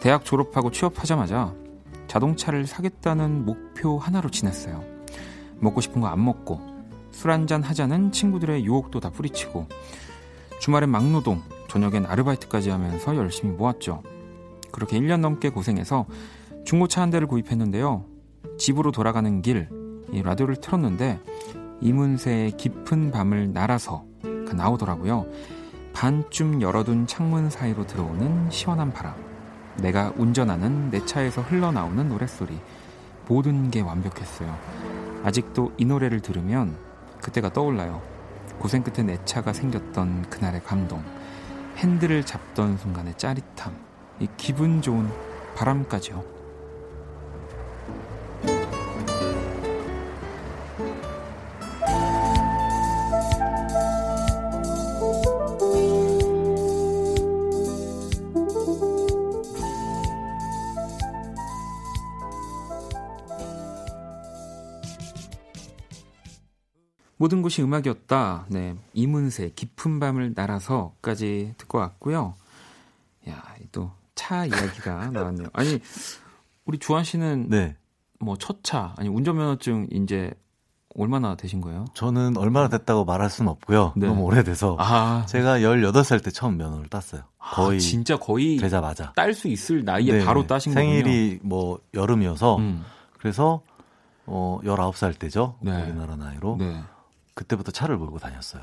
[0.00, 1.52] 대학 졸업하고 취업하자마자
[2.06, 4.84] 자동차를 사겠다는 목표 하나로 지냈어요.
[5.58, 6.60] 먹고 싶은 거 안 먹고
[7.10, 9.66] 술 한잔 하자는 친구들의 유혹도 다 뿌리치고
[10.60, 14.04] 주말엔 막노동, 저녁엔 아르바이트까지 하면서 열심히 모았죠.
[14.70, 16.06] 그렇게 1년 넘게 고생해서
[16.64, 18.04] 중고차 한 대를 구입했는데요.
[18.56, 19.68] 집으로 돌아가는 길,
[20.12, 21.18] 이 라디오를 틀었는데
[21.80, 25.26] 이문세의 깊은 밤을 날아서 그 나오더라고요.
[25.92, 29.14] 반쯤 열어둔 창문 사이로 들어오는 시원한 바람.
[29.76, 32.58] 내가 운전하는 내 차에서 흘러나오는 노랫소리.
[33.26, 34.56] 모든 게 완벽했어요.
[35.24, 36.76] 아직도 이 노래를 들으면
[37.22, 38.02] 그때가 떠올라요.
[38.58, 41.02] 고생 끝에 내 차가 생겼던 그날의 감동.
[41.76, 43.74] 핸들을 잡던 순간의 짜릿함.
[44.20, 45.08] 이 기분 좋은
[45.56, 46.33] 바람까지요.
[67.24, 68.44] 모든 곳이 음악이었다.
[68.50, 68.76] 네.
[68.92, 72.34] 이문세, 깊은 밤을 날아서까지 듣고 왔고요.
[73.30, 75.48] 야, 또 차 이야기가 나왔네요.
[75.54, 75.80] 아니,
[76.66, 77.76] 우리 주한 씨는 네.
[78.20, 80.32] 뭐 첫 차, 아니 운전면허증 이제
[80.96, 81.86] 얼마나 되신 거예요?
[81.94, 83.94] 저는 얼마나 됐다고 말할 수는 없고요.
[83.96, 84.06] 네.
[84.06, 84.76] 너무 오래돼서.
[84.78, 85.24] 아.
[85.26, 87.22] 제가 18살 때 처음 면허를 땄어요.
[87.38, 87.76] 아, 거의.
[87.78, 88.58] 아, 진짜 거의.
[88.58, 89.14] 되자마자.
[89.16, 90.24] 딸 수 있을 나이에 네.
[90.26, 90.92] 바로 따신 거군요.
[90.92, 92.56] 생일이 뭐 여름이어서.
[92.58, 92.84] 음.
[93.18, 93.62] 그래서,
[94.26, 95.56] 어, 19살 때죠.
[95.60, 95.82] 네.
[95.82, 96.56] 우리나라 나이로.
[96.60, 96.82] 네.
[97.34, 98.62] 그때부터 차를 몰고 다녔어요.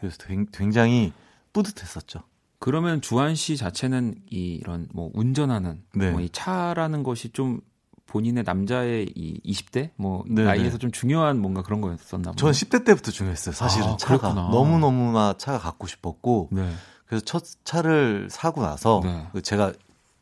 [0.00, 0.16] 그래서
[0.52, 1.12] 굉장히
[1.52, 2.22] 뿌듯했었죠.
[2.58, 6.10] 그러면 주한 씨 자체는 이런 뭐 운전하는 네.
[6.10, 7.60] 뭐이 차라는 것이 좀
[8.06, 10.44] 본인의 남자의 이 20대 뭐 네네.
[10.46, 12.36] 나이에서 좀 중요한 뭔가 그런 거였었나 봐요.
[12.36, 13.54] 전 10대 때부터 중요했어요.
[13.54, 16.72] 사실은 아, 차가 너무 너무나 차가 갖고 싶었고 네.
[17.06, 19.40] 그래서 첫 차를 사고 나서 네.
[19.42, 19.72] 제가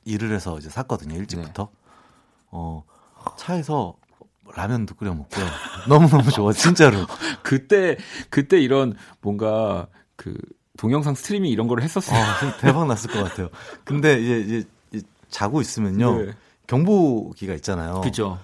[0.05, 1.65] 일을 해서 이제 샀거든요 일찍부터.
[1.65, 1.79] 네.
[2.53, 2.85] 어
[3.37, 3.95] 차에서
[4.55, 5.37] 라면도 끓여 먹고
[5.89, 6.99] 너무너무 좋아 진짜로.
[7.43, 7.97] 그때
[8.29, 9.87] 그때 이런 뭔가
[10.17, 10.35] 그
[10.77, 12.19] 동영상 스트리밍 이런 거를 했었어요.
[12.19, 13.49] 아, 대박 났을 것 같아요.
[13.85, 16.19] 근데 이제, 이제 자고 있으면요.
[16.19, 16.33] 네.
[16.67, 18.01] 경보기가 있잖아요.
[18.01, 18.39] 그죠.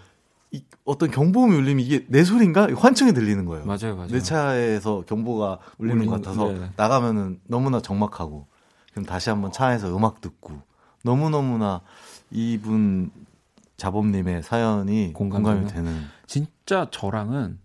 [0.51, 2.69] 이 어떤 경보음이 울리면 이게 내 소리인가?
[2.75, 3.65] 환청이 들리는 거예요.
[3.65, 4.09] 맞아요, 맞아요.
[4.09, 6.71] 내 차에서 경보가 울리는 울리는, 것 같아서 네.
[6.77, 8.47] 나가면은 너무나 적막하고
[8.93, 10.61] 그럼 다시 한번 차에서 음악 듣고
[11.03, 11.81] 너무너무나
[12.31, 13.11] 이분
[13.77, 16.03] 자범님의 사연이 공감이, 되는.
[16.27, 17.59] 진짜 저랑은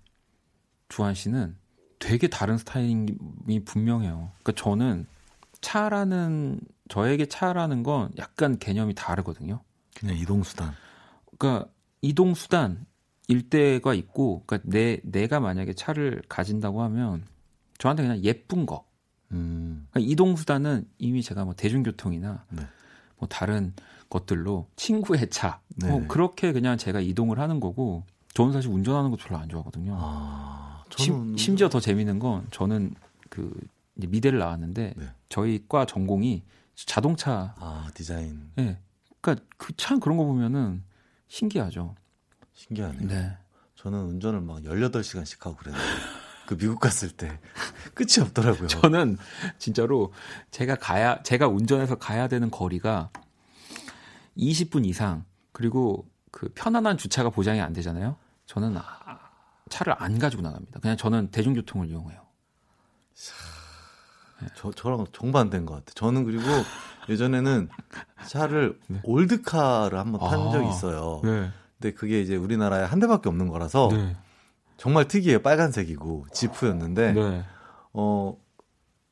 [0.89, 1.56] 주한 씨는
[2.00, 4.32] 되게 다른 스타일이 분명해요.
[4.43, 5.06] 그러니까 저는
[5.62, 9.62] 차라는 저에게 차라는 건 약간 개념이 다르거든요.
[9.95, 10.74] 그냥 이동 수단.
[11.38, 11.69] 그러니까
[12.02, 12.86] 이동 수단
[13.28, 17.24] 일대가 있고, 그러니까 내 내가 만약에 차를 가진다고 하면
[17.78, 18.86] 저한테 그냥 예쁜 거.
[19.32, 19.88] 음.
[19.91, 22.63] 그러니까 이동 수단은 이미 제가 뭐 대중교통이나 네.
[23.17, 23.74] 뭐 다른
[24.12, 29.39] 것들로 친구의 차, 뭐 그렇게 그냥 제가 이동을 하는 거고 저는 사실 운전하는 거 별로
[29.39, 29.97] 안 좋아하거든요.
[30.00, 31.38] 아, 저는...
[31.38, 32.93] 심, 지어더 재밌는 건 저는
[33.30, 33.52] 그
[33.95, 35.06] 미대를 나왔는데 네.
[35.30, 36.43] 저희 과 전공이
[36.76, 38.52] 자동차 아 디자인.
[38.56, 38.78] 네,
[39.21, 40.84] 그러니까 그 참 그런 거 보면은
[41.30, 41.95] 신기하죠.
[42.54, 43.08] 신기하네요.
[43.08, 43.38] 네.
[43.76, 45.88] 저는 운전을 막 18시간씩 하고 그랬는데
[46.47, 47.39] 그 미국 갔을 때
[47.95, 48.67] 끝이 없더라고요.
[48.67, 49.17] 저는
[49.58, 50.12] 진짜로
[50.52, 53.10] 제가 가야 제가 운전해서 가야 되는 거리가
[54.38, 58.15] 20분 이상 그리고 그 편안한 주차가 보장이 안 되잖아요.
[58.46, 58.78] 저는
[59.70, 60.80] 차를 안 가지고 나갑니다.
[60.80, 62.22] 그냥 저는 대중교통을 이용해요.
[64.56, 65.94] 저 저랑 정반대인 것 같아요.
[65.96, 66.44] 저는 그리고
[67.10, 67.70] 예전에는
[68.28, 69.00] 차를 네.
[69.04, 71.22] 올드카를 한번 탄 아, 적이 있어요.
[71.24, 71.52] 네.
[71.80, 74.15] 근데 그게 이제 우리나라에 한 대밖에 없는 거라서 네.
[74.78, 75.41] 정말 특이해요.
[75.41, 77.46] 빨간색이고 지프였는데 네.
[77.94, 78.36] 어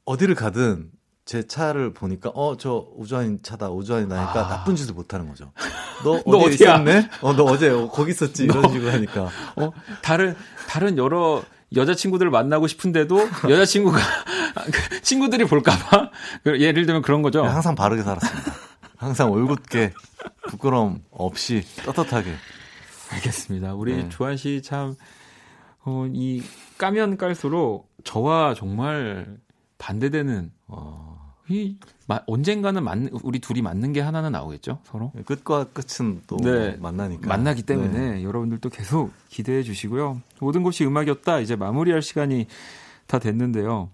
[0.06, 0.92] 어디를 가든
[1.30, 4.50] 제 차를 보니까 어 저 우주환 차다 우주환이 나니까 아.
[4.50, 5.52] 나쁜 짓을 못 하는 거죠.
[6.04, 7.08] 너, 너 어디 있었네?
[7.22, 9.30] 어 너 어제 거기 있었지 이런 너, 식으로 하니까.
[9.56, 10.36] 어 다른
[10.68, 11.44] 다른 여러
[11.76, 14.00] 여자친구들을 만나고 싶은데도 여자친구가
[14.74, 16.10] 그 친구들이 볼까봐
[16.48, 17.44] 예를 들면 그런 거죠.
[17.46, 18.52] 항상 바르게 살았습니다.
[18.98, 19.94] 항상 올곧게
[20.50, 22.34] 부끄러움 없이 떳떳하게.
[23.12, 23.76] 알겠습니다.
[23.76, 24.10] 우리 네.
[24.10, 24.96] 조한 씨 참,
[25.86, 26.42] 어, 이
[26.80, 29.38] 까면 깔수록 저와 정말
[29.78, 31.09] 반대되는, 어,
[31.50, 35.12] 이, 마, 언젠가는 맞, 우리 둘이 맞는 게 하나는 나오겠죠, 서로?
[35.16, 37.28] 네, 끝과 끝은 또 네, 만나니까.
[37.28, 38.24] 만나기 때문에 네.
[38.24, 40.22] 여러분들도 계속 기대해 주시고요.
[40.40, 41.40] 모든 것이 음악이었다.
[41.40, 42.48] 이제 마무리할 시간이
[43.08, 43.90] 다 됐는데요.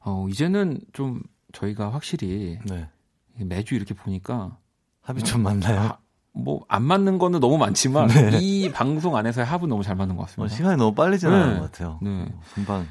[0.00, 2.88] 어, 이제는 좀 저희가 확실히 네.
[3.36, 4.56] 매주 이렇게 보니까
[5.02, 5.80] 합이 좀 맞나요?
[5.80, 5.98] 아,
[6.32, 8.38] 뭐안 맞는 거는 너무 많지만 네.
[8.40, 10.52] 이 방송 안에서의 합은 너무 잘 맞는 것 같습니다.
[10.52, 11.60] 어, 시간이 너무 빨리 지나는 네.
[11.60, 11.98] 것 같아요.
[12.02, 12.26] 네.
[12.54, 12.86] 금방.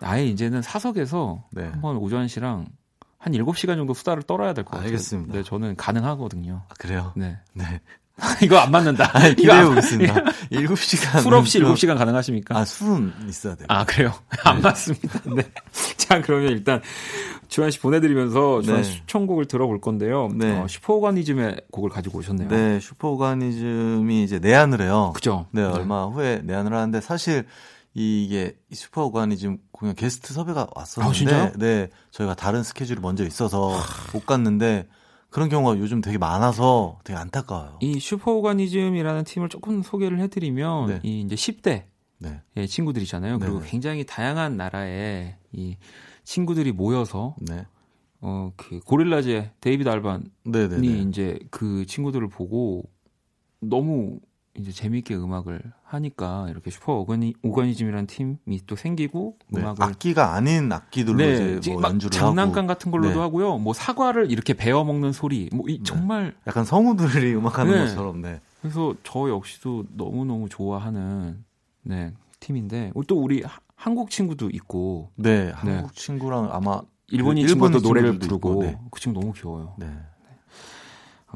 [0.00, 1.64] 아예 이제는 사석에서 네.
[1.64, 2.66] 한번 오전 씨랑
[3.18, 4.86] 한 7시간 정도 수다를 떨어야 될 것 같아요.
[4.86, 5.32] 알겠습니다.
[5.34, 6.62] 네, 저는 가능하거든요.
[6.68, 7.12] 아, 그래요?
[7.16, 7.38] 네.
[7.54, 7.80] 네.
[8.42, 9.10] 이거 안 맞는다.
[9.12, 10.14] 아, 기대해 보겠습니다.
[10.50, 11.20] 7시간.
[11.22, 12.56] 술 없이 7시간 가능하십니까?
[12.56, 13.66] 아, 술은 있어야 돼요.
[13.68, 14.10] 아, 그래요?
[14.30, 14.38] 네.
[14.44, 15.20] 안 맞습니다.
[15.34, 15.42] 네.
[15.98, 16.80] 자, 그러면 일단
[17.48, 18.88] 주환 씨 보내드리면서 주환 네.
[18.88, 20.28] 추천곡을 들어볼 건데요.
[20.34, 20.58] 네.
[20.58, 22.48] 어, Superorganism의 곡을 가지고 오셨네요.
[22.48, 25.12] 네, Superorganism이 이제 내한을 해요.
[25.14, 25.46] 그죠?
[25.50, 27.44] 네, 네, 얼마 후에 내한을 하는데 사실
[27.98, 33.72] 이게 Superorganism 공연 게스트 섭외가 왔었는데, 아, 네, 저희가 다른 스케줄이 먼저 있어서
[34.12, 34.86] 못 갔는데
[35.30, 37.78] 그런 경우가 요즘 되게 많아서 되게 안타까워요.
[37.80, 41.00] 이 Superorganism이라는 팀을 조금 소개를 해드리면 네.
[41.04, 41.84] 이 이제 10대
[42.18, 42.42] 네.
[42.58, 43.38] 예, 친구들이잖아요.
[43.38, 45.78] 그리고 네 굉장히 다양한 나라의 이
[46.24, 47.64] 친구들이 모여서 네.
[48.20, 50.86] 어, 그 Gorillaz의 데이비드 알반이 네네네.
[51.08, 52.82] 이제 그 친구들을 보고
[53.60, 54.20] 너무
[54.58, 60.72] 이제 재미있게 음악을 하니까 이렇게 Super organi-, organism이라는 팀이 또 생기고 네, 음악을 악기가 아닌
[60.72, 62.66] 악기들로 네, 이제 뭐 연주를 장난감 하고.
[62.66, 63.20] 같은 걸로도 네.
[63.20, 63.58] 하고요.
[63.58, 65.84] 뭐 사과를 이렇게 베어 먹는 소리, 뭐 이, 네.
[65.84, 67.78] 정말 약간 성우들이 음악하는 네.
[67.80, 68.22] 것처럼.
[68.22, 68.40] 네.
[68.60, 71.44] 그래서 저 역시도 너무 너무 좋아하는
[71.82, 73.44] 네 팀인데 또 우리
[73.76, 75.10] 한국 친구도 있고.
[75.16, 75.52] 네, 네.
[75.52, 78.78] 한국 친구랑 아마 일본인 그 친구도 노래를 부르고 있고, 네.
[78.90, 79.74] 그 친구 너무 귀여워요.
[79.78, 79.86] 네.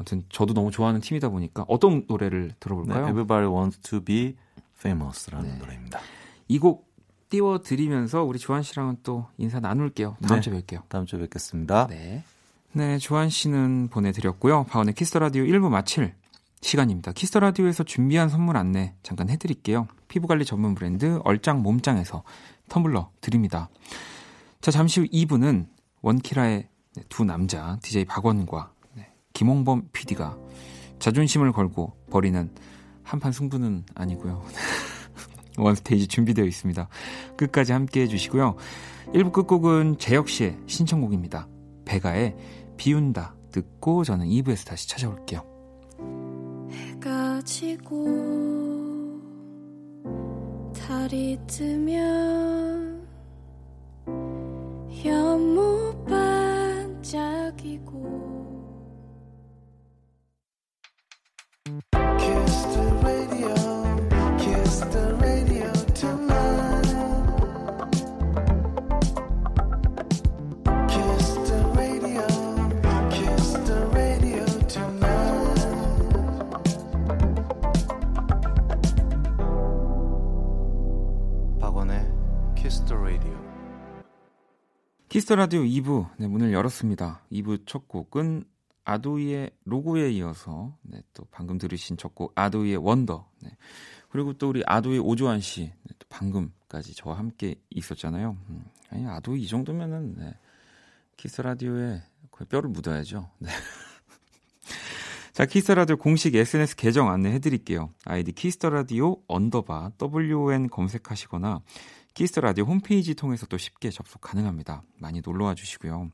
[0.00, 0.16] 네.
[0.16, 3.04] 아무튼 저도 너무 좋아하는 팀이다 보니까 어떤 노래를 들어볼까요?
[3.04, 4.36] 네, Everybody Wants to Be
[4.78, 5.58] Famous라는 네.
[5.58, 6.00] 노래입니다.
[6.48, 6.88] 이 곡
[7.28, 10.16] 띄워드리면서 우리 주환 씨랑은 또 인사 나눌게요.
[10.26, 10.82] 다음 주에 뵐게요.
[10.88, 11.86] 다음 주에 뵙겠습니다.
[11.86, 12.24] 네.
[12.72, 14.64] 네, 주환 씨는 보내드렸고요.
[14.64, 16.14] 박원의 Kiss the Radio 1부 마칠
[16.60, 17.12] 시간입니다.
[17.12, 19.86] Kiss the 라디오에서 준비한 선물 안내 잠깐 해드릴게요.
[20.08, 22.24] 피부관리 전문 브랜드 얼짱 몸짱에서
[22.68, 23.68] 텀블러 드립니다.
[24.60, 25.68] 자, 잠시 후 2부는
[26.02, 26.68] 원키라의
[27.08, 28.72] 두 남자 DJ 박원과
[29.40, 30.36] 김홍범 PD가
[30.98, 32.50] 자존심을 걸고 벌이는
[33.02, 34.44] 한판 승부는 아니고요.
[35.56, 36.86] One Stage 준비되어 있습니다.
[37.38, 38.56] 끝까지 함께 해주시고요.
[39.14, 41.48] 1부 끝곡은 재혁 씨의 신청곡입니다.
[41.86, 42.36] 배가의
[42.76, 45.42] 비운다 듣고 저는 2부에서 다시 찾아올게요.
[46.70, 48.04] 해가 지고
[50.74, 53.08] 달이 뜨면
[55.06, 56.04] 연못
[57.00, 58.29] 반짝이고
[85.10, 87.22] Kiss the 라디오 2부 네, 문을 열었습니다.
[87.32, 88.44] 2부 첫 곡은
[88.84, 93.50] 아도이의 로고에 이어서 네, 또 방금 들으신 첫 곡 아도이의 Wonder 네.
[94.08, 98.36] 그리고 또 우리 아도이 오조환 씨 네, 또 방금까지 저와 함께 있었잖아요.
[98.50, 100.34] 음, 아니 아도이 이 정도면은 네,
[101.16, 103.28] 키스 라디오에 거의 뼈를 묻어야죠.
[103.40, 103.50] 네.
[105.32, 107.90] 자, Kiss the 라디오 공식 SNS 계정 안내 해드릴게요.
[108.04, 111.62] 아이디 Kiss the 라디오 언더바 WN 검색하시거나
[112.20, 114.82] Kiss the 라디오 홈페이지 통해서 또 쉽게 접속 가능합니다.
[114.98, 116.10] 많이 놀러 와 주시고요.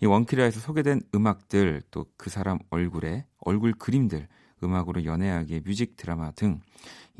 [0.00, 4.26] 이 원키라에서 소개된 음악들 또 그 사람 얼굴에 얼굴 그림들
[4.62, 6.62] 음악으로 연애하기 뮤직 드라마 등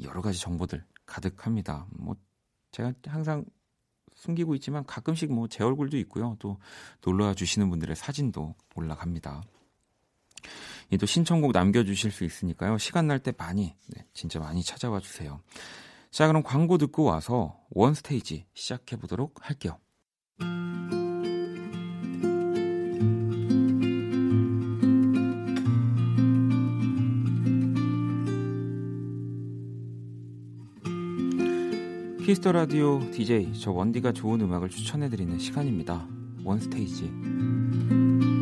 [0.03, 1.87] 여러 가지 정보들 가득합니다.
[1.91, 2.17] 뭐
[2.73, 3.45] 제가 항상
[4.15, 6.37] 숨기고 있지만 가끔씩 뭐 제 얼굴도 있고요.
[6.39, 6.57] 또
[7.03, 9.43] 놀러 와 주시는 분들의 사진도 올라갑니다.
[10.99, 12.79] 또 신청곡 남겨주실 수 있으니까요.
[12.79, 15.43] 시간 날 때 많이, 네, 진짜 많이 찾아와 주세요.
[16.15, 19.81] 자, 그럼 광고 듣고 와서 One Stage 시작해 보도록 할게요.
[32.25, 36.07] Kiss the 라디오 DJ 저 원디가 좋은 음악을 추천해 드리는 시간입니다.
[36.45, 38.34] One Stage.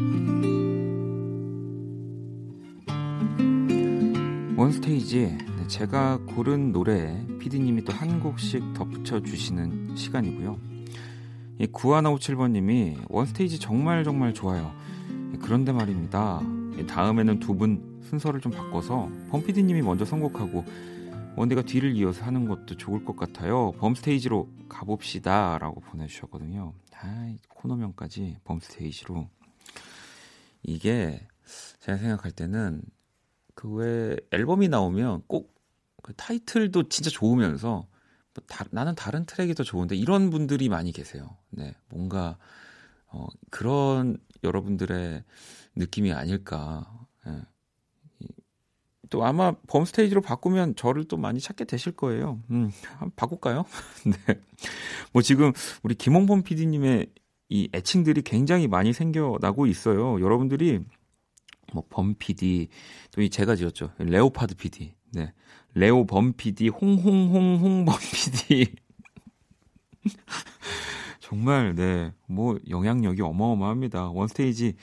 [4.92, 10.58] 원스테이지 네, 제가 고른 노래에 피디님이 또 한 곡씩 덧붙여 주시는 시간이고요.
[11.60, 14.74] 9157번님이 원스테이지 정말 정말 좋아요.
[15.40, 16.40] 그런데 말입니다.
[16.86, 20.64] 다음에는 두 분 순서를 좀 바꿔서 범피디님이 먼저 선곡하고
[21.36, 23.72] 원디가 뒤를 이어서 하는 것도 좋을 것 같아요.
[23.78, 25.56] 범스테이지로 가봅시다.
[25.58, 26.74] 라고 보내주셨거든요.
[27.00, 29.28] 아, 코너명까지 범스테이지로.
[30.64, 31.26] 이게
[31.80, 32.82] 제가 생각할 때는
[33.54, 35.52] 그왜 앨범이 나오면 꼭
[36.02, 37.86] 그 타이틀도 진짜 좋으면서
[38.34, 41.36] 뭐 다, 나는 다른 트랙이 더 좋은데 이런 분들이 많이 계세요.
[41.50, 42.36] 네, 뭔가
[43.06, 45.22] 어, 그런 여러분들의
[45.76, 47.06] 느낌이 아닐까.
[47.24, 47.40] 네.
[49.10, 52.40] 또 아마 범 스테이지로 바꾸면 저를 또 많이 찾게 되실 거예요.
[52.50, 53.64] 음, 한번 바꿀까요?
[54.06, 54.40] 네.
[55.12, 57.06] 뭐 지금 우리 김홍범 PD님의
[57.50, 60.18] 이 애칭들이 굉장히 많이 생겨나고 있어요.
[60.22, 60.80] 여러분들이
[61.72, 62.68] 뭐범 PD
[63.10, 63.92] 또 이 제가 지었죠.
[63.98, 64.94] 레오파드 PD.
[65.12, 65.32] 네.
[65.74, 68.74] 레오 범 PD, 홍홍홍홍 범 PD.
[71.20, 72.12] 정말 네.
[72.26, 74.10] 뭐 영향력이 어마어마합니다.
[74.10, 74.74] 원스테이지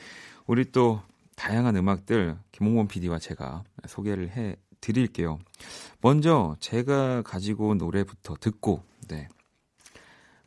[0.47, 1.01] 우리 또
[1.35, 5.39] 다양한 음악들 김홍범 PD와 제가 소개를 해 드릴게요.
[6.01, 9.27] 먼저 제가 가지고 온 노래부터 듣고 네.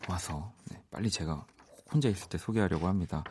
[0.09, 1.47] 와서 네, 빨리 제가
[1.93, 3.23] 혼자 있을 때 소개하려고 합니다.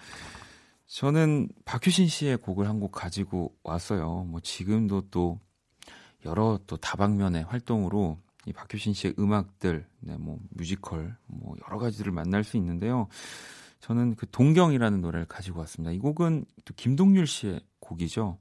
[0.91, 4.25] 저는 박효신 씨의 곡을 한 곡 가지고 왔어요.
[4.25, 5.39] 뭐 지금도 또
[6.25, 12.43] 여러 또 다방면의 활동으로 이 박효신 씨의 음악들, 네, 뭐 뮤지컬, 뭐 여러 가지들을 만날
[12.43, 13.07] 수 있는데요.
[13.79, 15.91] 저는 그 동경이라는 노래를 가지고 왔습니다.
[15.91, 18.37] 이 곡은 또 김동률 씨의 곡이죠.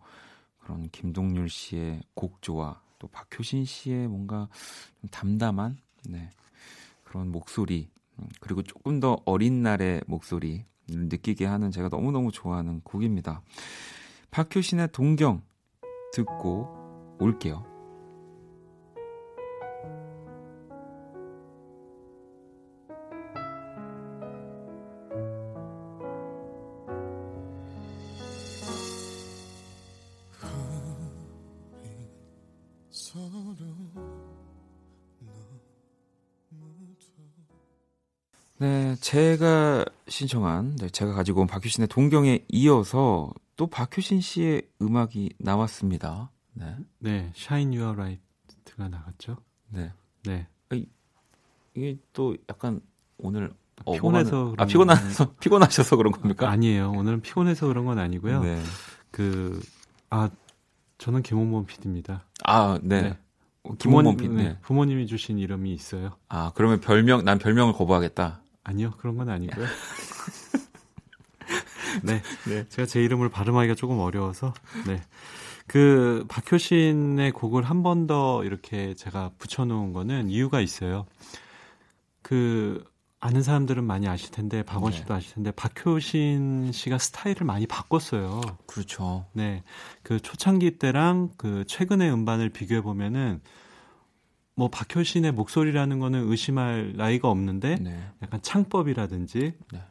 [0.59, 4.49] 그런 김동률 씨의 곡조와 또 박효신 씨의 뭔가
[5.01, 6.31] 좀 담담한 네,
[7.05, 13.43] 그런 목소리 음, 그리고 조금 더 어린 날의 목소리를 느끼게 하는 제가 너무너무 좋아하는 곡입니다.
[14.31, 15.43] 박효신의 동경
[16.13, 17.65] 듣고 올게요.
[38.61, 46.31] 네, 제가 신청한, 네, 제가 가지고 온 박효신의 동경에 이어서 또 박효신 씨의 음악이 나왔습니다.
[46.53, 46.77] 네.
[46.99, 49.37] 네, Shine Your Light가 나갔죠.
[49.69, 49.93] 네.
[50.25, 50.47] 네.
[51.75, 52.81] 이게 또 약간
[53.17, 53.53] 오늘
[53.93, 56.51] 피곤해서 아 피곤해서 피곤하셔서 그런 겁니까?
[56.51, 56.91] 아니에요.
[56.91, 58.43] 오늘은 피곤해서 그런 건 아니고요.
[58.43, 58.61] 네.
[59.13, 60.31] 그아
[60.99, 62.27] 저는 김홍범 PD입니다.
[62.45, 63.03] 아 네.
[63.03, 63.19] 네.
[63.79, 64.35] 김홍범 PD.
[64.35, 64.59] 네.
[64.63, 66.17] 부모님이 주신 이름이 있어요.
[66.29, 68.40] 아 그러면 별명 난 별명을 거부하겠다.
[68.65, 69.67] 아니요, 그런 건 아니고요.
[72.03, 72.23] 네.
[72.47, 72.69] 네.
[72.69, 74.55] 제가 제 이름을 발음하기가 조금 어려워서.
[74.87, 75.03] 네.
[75.67, 81.07] 그 박효신의 곡을 한 번 더 이렇게 제가 붙여놓은 거는 이유가 있어요.
[82.23, 82.85] 그
[83.21, 85.15] 아는 사람들은 많이 아실 텐데 박원 씨도 네.
[85.15, 88.41] 아실 텐데 박효신 씨가 스타일을 많이 바꿨어요.
[88.67, 89.27] 그렇죠.
[89.33, 89.63] 네.
[90.03, 93.41] 그 초창기 때랑 그 최근의 음반을 비교해 보면은
[94.61, 97.99] 뭐 박효신의 목소리라는 거는 의심할 나이가 없는데 네.
[98.23, 99.83] 약간 창법이라든지 네.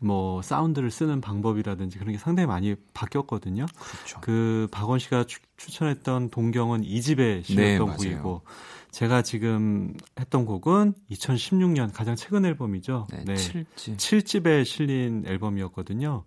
[0.00, 3.64] 뭐 사운드를 쓰는 방법이라든지 그런 게 상당히 많이 바뀌었거든요.
[3.64, 4.20] 그렇죠.
[4.20, 8.42] 그 박원 씨가 추, 천했던 동경은 이집에 실렸던 네, 곡이고
[8.90, 13.06] 제가 지금 했던 곡은 2016년 가장 최근 앨범이죠.
[13.10, 13.32] 네, 네.
[13.32, 13.96] 7집.
[13.96, 16.24] 7집에 실린 앨범이었거든요.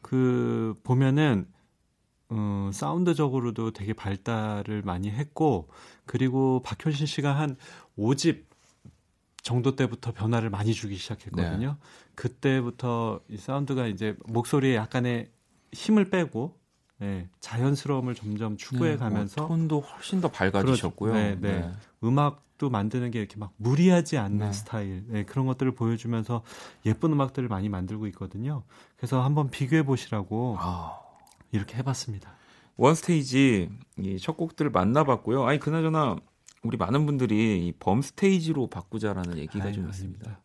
[0.00, 1.46] 그 보면은
[2.28, 5.68] 어, 사운드적으로도 되게 발달을 많이 했고
[6.06, 7.56] 그리고 박효신 씨가 한
[7.98, 8.44] 5집
[9.42, 11.68] 정도 때부터 변화를 많이 주기 시작했거든요.
[11.68, 11.86] 네.
[12.14, 15.30] 그때부터 이 사운드가 이제 목소리에 약간의
[15.72, 16.58] 힘을 빼고
[16.98, 21.12] 네, 자연스러움을 점점 추구해 네, 뭐 가면서 뭐 톤도 훨씬 더 밝아지셨고요.
[21.12, 21.40] 그렇죠.
[21.40, 21.72] 네, 네.
[22.02, 24.52] 음악도 만드는 게 이렇게 막 무리하지 않는 네.
[24.52, 26.42] 스타일 네, 그런 것들을 보여주면서
[26.86, 28.62] 예쁜 음악들을 많이 만들고 있거든요.
[28.96, 30.98] 그래서 한번 비교해 보시라고 아.
[31.52, 32.34] 이렇게 해봤습니다.
[32.76, 33.70] 원스테이지
[34.20, 35.44] 첫 곡들을 만나봤고요.
[35.44, 36.16] 아니 그나저나
[36.62, 40.40] 우리 많은 분들이 범 스테이지로 바꾸자라는 얘기가 아유, 좀 있습니다.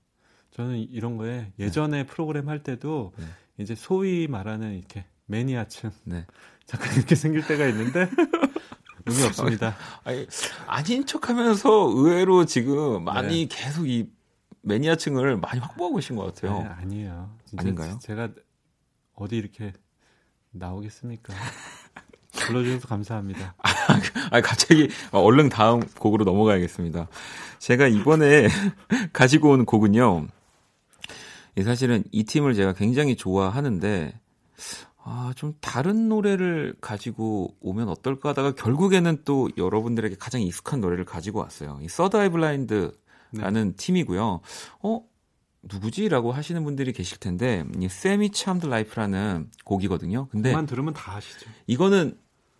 [0.51, 2.05] 저는 이런 거에 예전에 네.
[2.05, 3.25] 프로그램 할 때도 네.
[3.57, 6.25] 이제 소위 말하는 이렇게 매니아층 네.
[6.65, 8.09] 잠깐 이렇게 생길 때가 있는데
[9.05, 9.75] 의미 없습니다.
[10.03, 10.27] 아니,
[10.67, 13.55] 아닌 척하면서 의외로 지금 많이 네.
[13.55, 14.09] 계속 이
[14.61, 16.59] 매니아층을 많이 확보하고 계신 것 같아요.
[16.59, 17.35] 아니, 아니에요.
[17.57, 17.97] 아닌가요?
[17.99, 18.29] 제가
[19.15, 19.73] 어디 이렇게
[20.51, 21.33] 나오겠습니까?
[22.51, 23.55] 불러주셔서 감사합니다.
[24.31, 27.07] 아, 갑자기 얼른 다음 곡으로 넘어가야겠습니다.
[27.59, 28.47] 제가 이번에
[29.13, 30.27] 가지고 온 곡은요.
[31.63, 34.19] 사실은 이 팀을 제가 굉장히 좋아하는데
[35.03, 41.39] 아, 좀 다른 노래를 가지고 오면 어떨까 하다가 결국에는 또 여러분들에게 가장 익숙한 노래를 가지고
[41.39, 41.79] 왔어요.
[41.81, 42.93] 이 서드 아이 블라인드라는
[43.31, 43.71] 네.
[43.75, 44.41] 팀이고요.
[44.83, 45.01] 어?
[45.63, 50.27] 누구지 라고 하시는 분들이 계실 텐데 이 Semi-Charmed Life라는 곡이거든요.
[50.29, 51.49] 근데 만 들으면 다 아시죠.
[51.67, 52.17] 이거는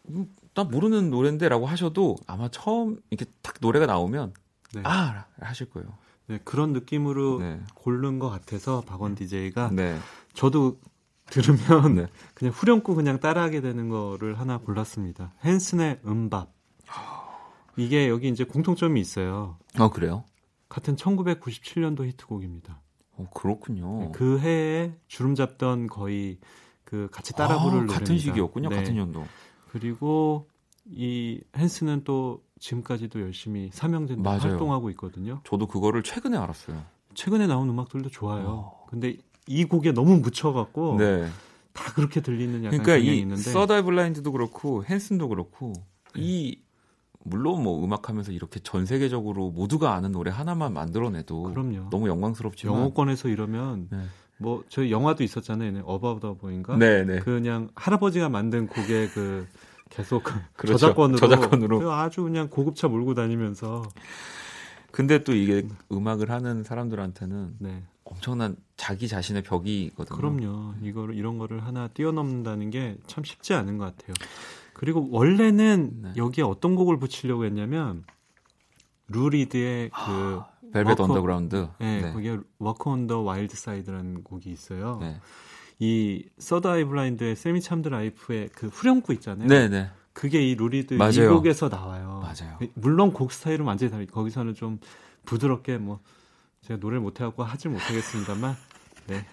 [0.10, 4.34] 음, 나 모르는 노래인데라고 하셔도 아마 처음 이렇게 딱 노래가 나오면
[4.74, 4.82] 네.
[4.84, 5.90] 아 하실 거예요.
[6.28, 7.60] 네, 그런 느낌으로 네.
[7.76, 9.98] 고른 것 같아서 박원 DJ가 네.
[10.34, 10.80] 저도
[11.26, 12.08] 들으면 네.
[12.34, 15.34] 그냥 후렴구 그냥 따라하게 되는 거를 하나 골랐습니다.
[15.44, 16.54] 핸슨의 MMMBop.
[17.78, 19.58] 이게 여기 이제 공통점이 있어요.
[19.78, 20.26] 아 그래요?
[20.68, 22.82] 같은 1997년도 히트곡입니다.
[23.18, 24.00] 어, 그렇군요.
[24.00, 26.40] 네, 그 해에 주름 잡던 거의
[26.84, 27.94] 그 같이 따라 부를 아.
[27.94, 28.70] 같은 시기였군요.
[28.70, 28.76] 네.
[28.76, 29.26] 같은 연도.
[29.72, 30.50] 그리고
[30.86, 35.42] 이 헨스는 또 지금까지도 열심히 사명된 활동하고 있거든요.
[35.46, 36.84] 저도 그거를 최근에 알았어요.
[37.14, 38.48] 최근에 나온 음악들도 좋아요.
[38.48, 38.86] 어.
[38.90, 39.18] 근데
[39.48, 41.30] 이 곡에 너무 묻혀갖고 네.
[41.74, 45.74] 다 그렇게 들리는 약간 그러니까 이 있는데 서다이 블라인드도 그렇고 헨슨도 그렇고
[46.16, 46.22] 네.
[46.22, 46.62] 이
[47.24, 51.90] 물론 뭐 음악하면서 이렇게 전 세계적으로 모두가 아는 노래 하나만 만들어내도 그럼요.
[51.90, 54.06] 너무 영광스럽지만 영어권에서 이러면 네.
[54.42, 55.84] 뭐 저희 영화도 있었잖아요.
[55.86, 56.76] 어바우더 보인가?
[56.78, 57.20] 네, 네.
[57.20, 59.48] 그냥 할아버지가 만든 곡에 그
[59.90, 60.24] 계속
[60.56, 60.78] 그렇죠.
[60.78, 63.84] 저작권으로, 저작권으로 아주 그냥 고급차 몰고 다니면서
[64.92, 67.84] 근데 또 이게 음악을 하는 사람들한테는 네.
[68.04, 70.18] 엄청난 자기 자신의 벽이거든요.
[70.18, 70.74] 그럼요.
[70.82, 74.14] 이거를 이런 거를 하나 뛰어넘는다는 게 참 쉽지 않은 것 같아요.
[74.74, 76.14] 그리고 원래는 네.
[76.18, 78.04] 여기에 어떤 곡을 붙이려고 했냐면
[79.12, 81.68] 루 리드의 그 아, 벨벳 언더그라운드.
[81.80, 82.14] 네, 네.
[82.14, 84.98] 거기에 Walk on the Wild Side라는 곡이 있어요.
[85.02, 85.20] 네.
[85.80, 89.48] 이 서드 아이 블라인드의 Semi-Charmed Life의 그 후렴구 있잖아요.
[89.48, 89.90] 네, 네.
[90.14, 91.12] 그게 이 루 리드 맞아요.
[91.12, 92.22] 이 곡에서 나와요.
[92.22, 92.60] 맞아요.
[92.76, 94.06] 물론 곡 스타일은 완전히 다르.
[94.06, 94.80] 거기서는 좀
[95.26, 96.00] 부드럽게 뭐
[96.62, 98.56] 제가 노래를 못 해갖고 하질 못하겠습니다만,
[99.08, 99.26] 네.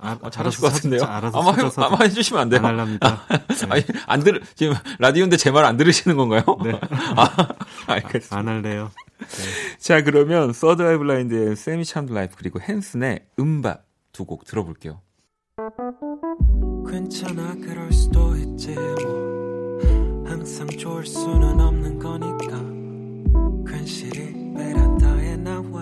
[0.00, 1.02] 아, 아 잘하실 것 같은데요.
[1.04, 2.60] 알아서 아마, 해, 아마 해주시면 안 돼요.
[2.60, 3.22] 안 할랍니다.
[3.48, 3.66] 네.
[3.70, 6.42] 아니, 안 들, 지금 라디오인데 제 말 안 들으시는 건가요?
[6.64, 6.78] 네.
[7.16, 7.48] 아,
[7.86, 8.36] 알겠습니다.
[8.36, 8.90] 안 할래요.
[9.18, 9.76] 네.
[9.78, 13.78] 자, 그러면 서드 아이 블라인드의 Semi-Charmed Life 그리고 핸슨의 MMMBop
[14.12, 15.00] 두 곡 들어볼게요.
[16.90, 19.78] 괜찮아, 그럴 수도 있지, 뭐.
[20.26, 22.58] 항상 좋을 수는 없는 거니까.
[23.70, 25.80] 괜시리 베란다에 나와.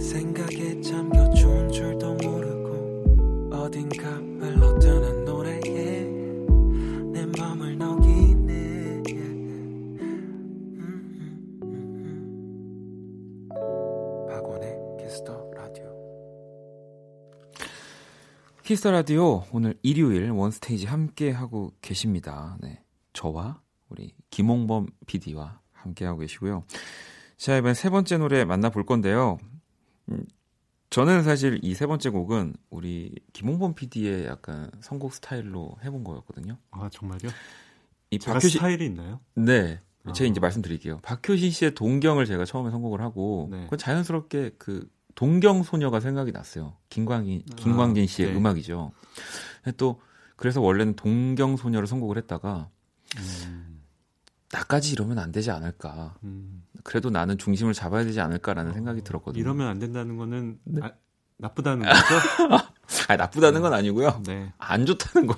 [0.00, 1.28] 생각에 잠겨
[1.72, 6.04] 줄도 모르고 어딘가 흘러드는 노래에
[7.12, 9.02] 내 맘을 녹이네
[14.28, 15.84] 박원의 Kiss the 라디오
[18.62, 22.58] Kiss the 라디오 오늘 일요일 One Stage 함께 하고 계십니다.
[22.60, 22.82] 네.
[23.14, 26.64] 저와 우리 김홍범 PD와 함께 하고 계시고요.
[27.38, 29.38] 자, 이번 세 번째 노래 만나볼 건데요.
[30.92, 36.58] 음, 저는 사실 이 세 번째 곡은 우리 김홍범 PD의 약간 선곡 스타일로 해본 거였거든요.
[36.70, 37.30] 아 정말요?
[38.10, 39.20] 이 박효신 스타일이 있나요?
[39.34, 39.80] 네.
[40.04, 40.12] 아.
[40.12, 40.98] 제가 이제 말씀드릴게요.
[41.02, 43.64] 박효신 씨의 동경을 제가 처음에 선곡을 하고 네.
[43.64, 46.76] 그건 자연스럽게 그 동경 소녀가 생각이 났어요.
[46.90, 48.38] 김광진 김광진 씨의 아, 네.
[48.38, 48.92] 음악이죠.
[49.76, 50.00] 또
[50.36, 52.68] 그래서 원래는 동경 소녀를 선곡을 했다가
[53.18, 53.71] 음.
[54.52, 56.14] 나까지 이러면 안 되지 않을까.
[56.22, 56.62] 음.
[56.84, 59.40] 그래도 나는 중심을 잡아야 되지 않을까라는 어, 생각이 들었거든요.
[59.40, 60.82] 이러면 안 된다는 거는 네.
[60.84, 60.92] 아,
[61.38, 61.98] 나쁘다는 거죠?
[63.08, 64.22] 아 나쁘다는 건 아니고요.
[64.26, 64.52] 네.
[64.58, 65.36] 안 좋다는 건.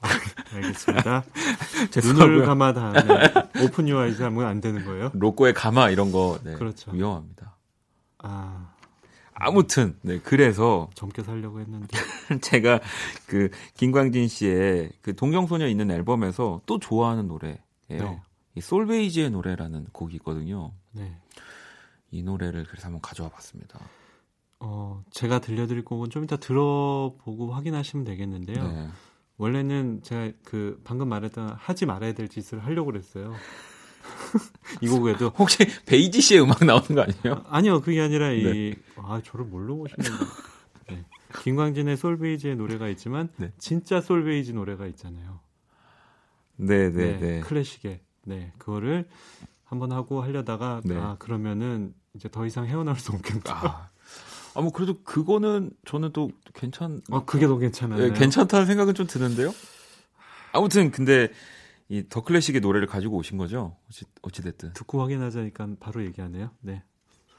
[0.00, 0.08] 아,
[0.54, 1.24] 알겠습니다.
[2.02, 5.10] 눈을 감아 다음에 오픈 유아이 하면 안 되는 거예요?
[5.14, 6.90] 로꼬의 감아 이런 거 네, 그렇죠.
[6.90, 7.56] 위험합니다.
[8.18, 8.72] 아.
[9.38, 11.88] 아무튼 네 그래서 젊게 살려고 했는데
[12.40, 12.80] 제가
[13.26, 17.58] 그 김광진 씨의 그 동경소녀 있는 앨범에서 또 좋아하는 노래예요.
[17.90, 18.22] 네.
[18.56, 20.72] 이 솔베이지의 노래라는 곡이 있거든요.
[20.92, 21.14] 네.
[22.10, 23.78] 이 노래를 그래서 한번 가져와 봤습니다.
[24.60, 28.66] 어, 제가 들려드릴 곡은 좀 이따 들어보고 확인하시면 되겠는데요.
[28.66, 28.88] 네.
[29.36, 33.34] 원래는 제가 그 방금 말했던 하지 말아야 될 짓을 하려고 그랬어요.
[34.80, 37.44] 이 곡에도 혹시 베이지 씨의 음악 나오는 거 아니에요?
[37.48, 38.74] 아 니요, 그게 아니라 이 네.
[38.96, 40.24] 아, 저를 뭘로 보시는 거
[40.88, 41.04] 네.
[41.42, 43.52] 김광진의 솔베이지의 노래가 있지만 네.
[43.58, 45.40] 진짜 솔베이지 노래가 있잖아요.
[46.56, 47.18] 네, 네, 네.
[47.18, 47.40] 네.
[47.40, 49.08] 클래식의 네, 그거를
[49.64, 50.96] 한번 하고 하려다가 네.
[50.96, 53.54] 아 그러면은 이제 더 이상 헤어나올 수 없겠다.
[53.54, 53.88] 아,
[54.54, 57.00] 아, 뭐 그래도 그거는 저는 또 괜찮.
[57.10, 57.98] 아 그게 더 괜찮아요.
[58.00, 59.52] 네, 괜찮다는 생각은 좀 드는데요.
[60.52, 61.28] 아무튼 근데
[61.88, 63.76] 이 더 클래식의 노래를 가지고 오신 거죠?
[63.88, 64.72] 어찌 어찌 됐든.
[64.72, 66.50] 듣고 확인하자니까 바로 얘기하네요.
[66.60, 66.82] 네.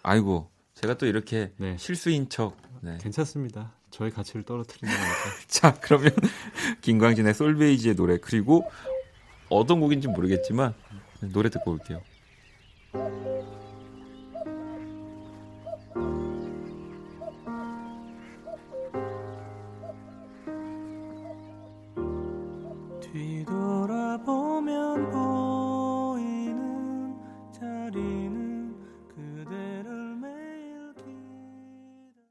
[0.04, 1.76] 아이고 제가 또 이렇게 네.
[1.78, 2.56] 실수인 척.
[2.82, 2.98] 네.
[3.02, 3.74] 괜찮습니다.
[3.92, 5.16] 저의 가치를 떨어뜨리는 거니까.
[5.48, 6.12] 자 그러면
[6.82, 8.70] 김광진의 솔베이지의 노래 그리고
[9.50, 10.74] 어떤 곡인지 모르겠지만
[11.34, 12.02] 노래 듣고 올게요.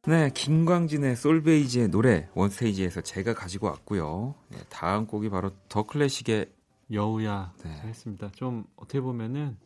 [0.08, 4.36] 네, 김광진의 솔베이지의 노래 원스테이지에서 제가 가지고 왔고요.
[4.50, 6.46] 네, 다음 곡이 바로 더 클래식의
[6.92, 7.70] 여우야 네.
[7.84, 8.30] 했습니다.
[8.32, 9.56] 좀 어떻게 보면은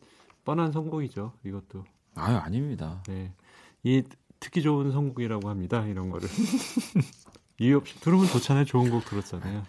[0.43, 1.33] 뻔한 선곡이죠.
[1.45, 1.85] 이것도.
[2.15, 3.03] 아유 아닙니다.
[3.07, 3.33] 네,
[3.83, 4.03] 이
[4.39, 5.85] 듣기 좋은 선곡이라고 합니다.
[5.85, 6.27] 이런 거를
[7.59, 8.65] 이유 없이 들으면 좋잖아요.
[8.65, 9.63] 좋은 곡 들었잖아요.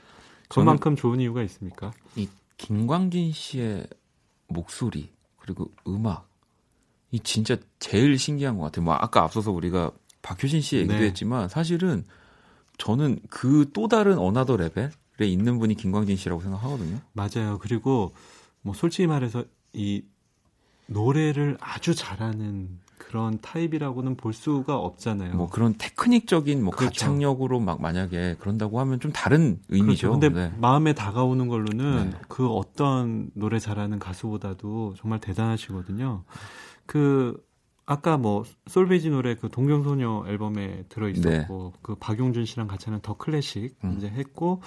[0.49, 1.93] 그만큼 좋은 이유가 있습니까?
[2.17, 3.87] 이 김광진 씨의
[4.49, 6.29] 목소리 그리고 음악
[7.11, 8.85] 이 진짜 제일 신기한 것 같아요.
[8.85, 9.91] 뭐 아까 앞서서 우리가
[10.23, 11.03] 박효신 씨 얘기도 네.
[11.07, 12.05] 했지만 사실은
[12.79, 14.91] 저는 그 또 다른 another level
[15.23, 16.99] 에 있는 분이 김광진 씨라고 생각하거든요.
[17.13, 17.59] 맞아요.
[17.61, 18.13] 그리고
[18.63, 20.05] 뭐 솔직히 말해서 이
[20.87, 25.35] 노래를 아주 잘하는 그런 타입이라고는 볼 수가 없잖아요.
[25.35, 26.93] 뭐 그런 테크닉적인 뭐 그렇죠.
[26.93, 30.09] 가창력으로 막 만약에 그런다고 하면 좀 다른 의미죠.
[30.09, 30.21] 그렇죠.
[30.21, 30.53] 근데 네.
[30.59, 32.17] 마음에 다가오는 걸로는 네.
[32.29, 36.25] 그 어떤 노래 잘하는 가수보다도 정말 대단하시거든요.
[36.87, 37.45] 그
[37.85, 41.79] 아까 뭐 솔베이지 노래 그 동경소녀 앨범에 들어 있었고 네.
[41.83, 43.97] 그 박용준 씨랑 같이 하는 더 클래식 음.
[43.99, 44.63] 이제 했고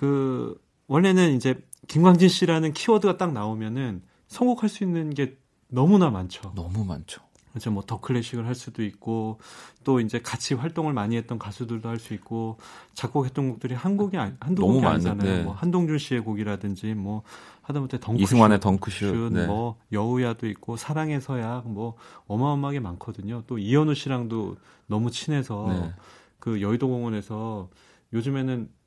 [0.00, 5.36] 그 원래는 이제 김광진 씨라는 키워드가 딱 나오면은 선곡할 수 있는 게
[5.68, 6.52] 너무나 많죠.
[6.54, 7.20] 너무 많죠.
[7.50, 7.70] 그렇죠.
[7.70, 9.40] 뭐더 클래식을 할 수도 있고
[9.84, 12.56] 또 이제 같이 활동을 많이 했던 가수들도 할 수 있고
[12.94, 15.36] 작곡했던 곡들이 한 곡이 아니, 한두 곡이 아니잖아요.
[15.36, 15.42] 네.
[15.42, 17.22] 뭐 한동준 씨의 곡이라든지 뭐
[17.60, 19.46] 하다못해 덩크슛, 이승환의 덩크슛, 네.
[19.46, 21.96] 뭐 여우야도 있고 사랑의 서약 뭐
[22.26, 23.42] 어마어마하게 많거든요.
[23.46, 25.92] 또 이현우 씨랑도 너무 친해서 네.
[26.38, 27.68] 그 여의도 공원에서
[28.14, 28.79] 요즘에는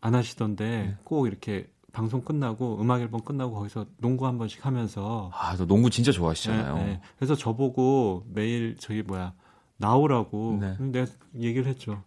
[0.00, 0.96] 안 하시던데 네.
[1.04, 5.90] 꼭 이렇게 방송 끝나고 음악 앨범 끝나고 거기서 농구 한 번씩 하면서 아, 저 농구
[5.90, 6.74] 진짜 좋아하시잖아요.
[6.76, 7.00] 네, 네.
[7.16, 9.32] 그래서 저보고 매일 저기 뭐야
[9.76, 10.76] 나오라고 네.
[10.78, 12.02] 내가 얘기를 했죠.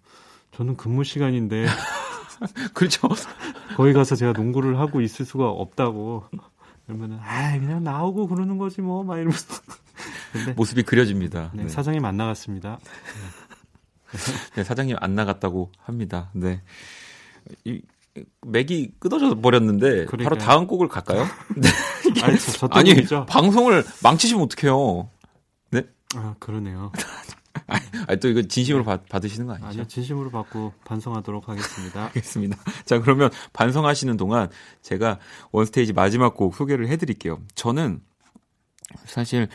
[0.51, 1.65] 저는 근무 시간인데
[2.73, 3.07] 그렇죠.
[3.75, 6.23] 거기 가서 제가 농구를 하고 있을 수가 없다고.
[6.85, 9.61] 그러면은 아 그냥 나오고 그러는 거지 뭐 막 이러면서
[10.55, 11.51] 모습이 그려집니다.
[11.53, 11.69] 네, 네.
[11.69, 12.79] 사장님 안 나갔습니다.
[14.55, 16.29] 네, 사장님 안 나갔다고 합니다.
[16.33, 16.61] 네.
[17.65, 17.81] 이,
[18.41, 20.23] 맥이 끊어져 버렸는데 그러니까요.
[20.23, 21.25] 바로 다음 곡을 갈까요?
[21.57, 21.69] 네.
[22.21, 22.93] 아니, 저, 저 아니
[23.27, 25.09] 방송을 망치시면 어떡해요?
[25.71, 25.83] 네?
[26.15, 26.91] 아 그러네요.
[28.07, 29.67] 아니, 또 이거 진심으로 받, 받으시는 거 아니죠?
[29.67, 32.05] 아니요, 진심으로 받고 반성하도록 하겠습니다.
[32.13, 32.57] 알겠습니다.
[32.85, 34.49] 자, 그러면 반성하시는 동안
[34.81, 35.19] 제가
[35.51, 37.39] 원스테이지 마지막 곡 소개를 해드릴게요.
[37.55, 38.01] 저는
[39.05, 39.47] 사실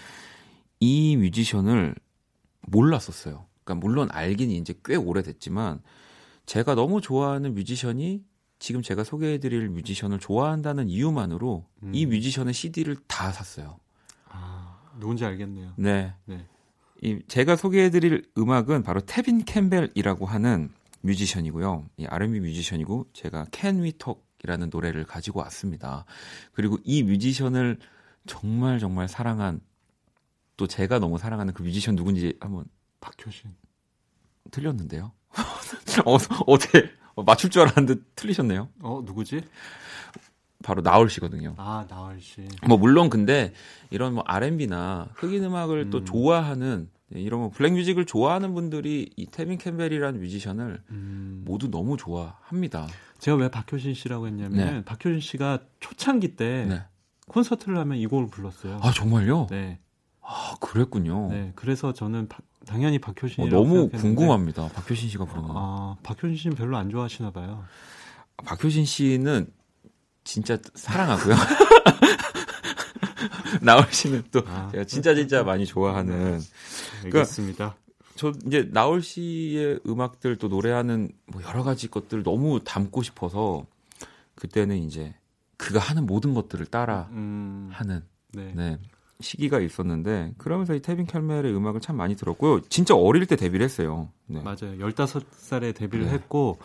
[0.80, 1.94] 이 뮤지션을
[2.62, 3.46] 몰랐었어요.
[3.64, 5.80] 그러니까 물론 알긴 이제 꽤 오래됐지만
[6.48, 8.24] 제가 너무 좋아하는 뮤지션이
[8.58, 11.94] 지금 제가 소개해드릴 뮤지션을 좋아한다는 이유만으로 음.
[11.94, 13.78] 이 뮤지션의 CD를 다 샀어요.
[14.30, 15.74] 아, 누군지 알겠네요.
[15.76, 16.14] 네.
[16.24, 16.46] 네.
[17.02, 20.70] 이 제가 소개해드릴 음악은 바로 태빈 캠벨이라고 하는
[21.02, 21.84] 뮤지션이고요.
[21.98, 26.06] 이 R&B 뮤지션이고 제가 Can We Talk이라는 노래를 가지고 왔습니다.
[26.54, 27.78] 그리고 이 뮤지션을
[28.26, 29.60] 정말 정말 사랑한
[30.56, 32.64] 또 제가 너무 사랑하는 그 뮤지션 누군지 한번
[33.00, 33.54] 박효신
[34.50, 35.12] 틀렸는데요.
[36.04, 38.68] 어, 어제 맞출 줄 알았는데 틀리셨네요.
[38.82, 39.42] 어 누구지?
[40.62, 41.54] 바로 나얼 씨거든요.
[41.56, 42.46] 아, 나얼 씨.
[42.66, 43.52] 뭐 물론 근데
[43.90, 45.90] 이런 뭐 R&B나 흑인 음악을 음.
[45.90, 51.42] 또 좋아하는 이런 뭐 블랙 뮤직을 좋아하는 분들이 이 태빈 캠벨이라는 뮤지션을 음.
[51.46, 52.86] 모두 너무 좋아합니다.
[53.18, 54.84] 제가 왜 박효신 씨라고 했냐면 네.
[54.84, 56.82] 박효신 씨가 초창기 때 네.
[57.28, 58.80] 콘서트를 하면 이 곡을 불렀어요.
[58.82, 59.46] 아 정말요?
[59.50, 59.78] 네.
[60.30, 61.28] 아 그랬군요.
[61.30, 64.68] 네, 그래서 저는 바, 당연히 박효신이 어, 너무 궁금합니다.
[64.68, 65.48] 박효신 씨가 부르는.
[65.50, 67.64] 아 박효신 씨는 별로 안 좋아하시나 봐요.
[68.44, 69.46] 박효신 씨는
[70.24, 71.34] 진짜 사랑하고요.
[73.62, 76.42] 나얼 씨는 또 아, 제가 진짜 진짜 많이 좋아하는.
[77.04, 77.56] 알겠습니다.
[77.56, 77.78] 그러니까
[78.14, 83.64] 저 이제 나얼 씨의 음악들 또 노래하는 뭐 여러 가지 것들 너무 담고 싶어서
[84.34, 85.14] 그때는 이제
[85.56, 88.04] 그가 하는 모든 것들을 따라 음, 하는
[88.34, 88.52] 네.
[88.54, 88.78] 네.
[89.20, 92.60] 시기가 있었는데 그러면서 이 태빈 캘멜의 음악을 참 많이 들었고요.
[92.68, 94.08] 진짜 어릴 때 데뷔를 했어요.
[94.26, 94.40] 네.
[94.42, 94.78] 맞아요.
[94.78, 96.12] 15살에 데뷔를 네.
[96.12, 96.58] 했고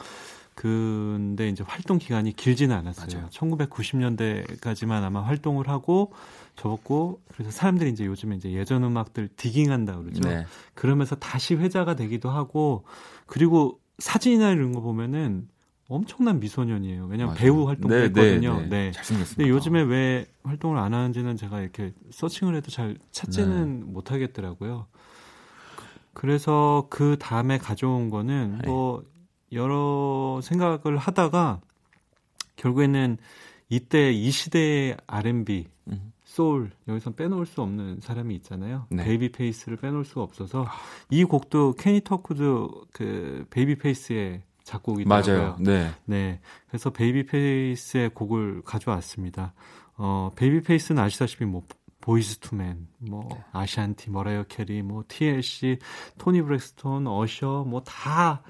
[0.55, 3.07] 근데 이제 활동 기간이 길지는 않았어요.
[3.11, 3.29] 맞아요.
[3.29, 6.13] 1990년대까지만 아마 활동을 하고
[6.55, 10.21] 접었고 그래서 사람들이 이제 요즘에 이제 예전 음악들 디깅한다 그러죠.
[10.21, 10.45] 네.
[10.75, 12.85] 그러면서 다시 회자가 되기도 하고
[13.25, 15.47] 그리고 사진이나 이런 거 보면은
[15.87, 17.05] 엄청난 미소년이에요.
[17.05, 17.39] 왜냐하면 맞아요.
[17.39, 18.61] 배우 활동도 네, 했거든요.
[18.61, 18.91] 네, 네.
[18.91, 19.37] 잘생겼습니다.
[19.37, 23.85] 근데 요즘에 왜 활동을 안 하는지는 제가 이렇게 서칭을 해도 잘 찾지는 네.
[23.85, 24.87] 못하겠더라고요.
[26.13, 29.03] 그래서 그 다음에 가져온 거는 뭐
[29.51, 31.61] 여러 생각을 하다가
[32.55, 33.17] 결국에는
[33.69, 36.13] 이때 이 시대의 R&B, 음.
[36.23, 38.87] 소울 여기서 빼놓을 수 없는 사람이 있잖아요.
[38.89, 39.03] 네.
[39.03, 40.65] 베이비 페이스를 빼놓을 수가 없어서
[41.09, 45.35] 이 곡도 Can We Talk도 그 베이비 페이스의 작곡이더라고요.
[45.37, 45.55] 맞아요.
[45.59, 45.91] 네.
[46.05, 46.39] 네.
[46.67, 49.53] 그래서 베이비 페이스의 곡을 가져왔습니다.
[49.97, 51.63] 어, 베이비 페이스는 아시다시피 뭐
[52.01, 53.43] 보이즈 투 맨, 뭐 네.
[53.53, 55.79] 아샨티, 머라이어 캐리, 뭐 TLC,
[56.17, 58.43] 토니 브렉스톤, 어셔 뭐 다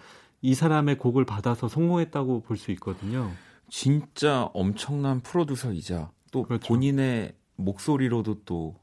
[0.45, 3.32] 이 사람의 곡을 받아서 성공했다고 볼 수 있거든요.
[3.70, 6.68] 진짜 엄청난 프로듀서이자 또 그렇죠.
[6.68, 8.76] 본인의 목소리로도 또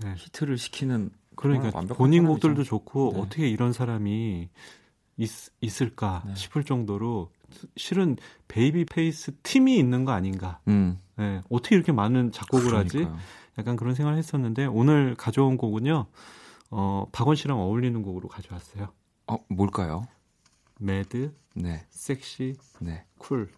[0.00, 0.14] 네.
[0.16, 2.24] 히트를 시키는 그러니까 본인.
[2.24, 3.20] 곡들도 좋고 네.
[3.20, 4.48] 어떻게 이런 사람이
[5.18, 6.34] 있, 있을까 네.
[6.34, 7.30] 싶을 정도로
[7.76, 8.16] 실은
[8.46, 10.60] 베이비 페이스 팀이 있는 거 아닌가.
[10.68, 10.98] 음.
[11.16, 13.06] 네, 어떻게 이렇게 많은 작곡을 그러니까요.
[13.06, 13.22] 하지?
[13.58, 16.06] 약간 그런 생각을 했었는데 오늘 가져온 곡은요.
[16.70, 18.88] 어, 박원 씨랑 어울리는 곡으로 가져왔어요.
[19.26, 20.06] 어, 뭘까요?
[20.78, 21.84] Mad, 네.
[21.90, 23.04] 섹시, 네.
[23.18, 23.50] Cool.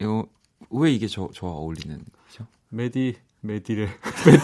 [0.00, 0.26] 이거
[0.70, 2.46] 왜 이게 저 저와 어울리는 거죠?
[2.70, 3.88] Mad Mad를
[4.24, 4.42] Mad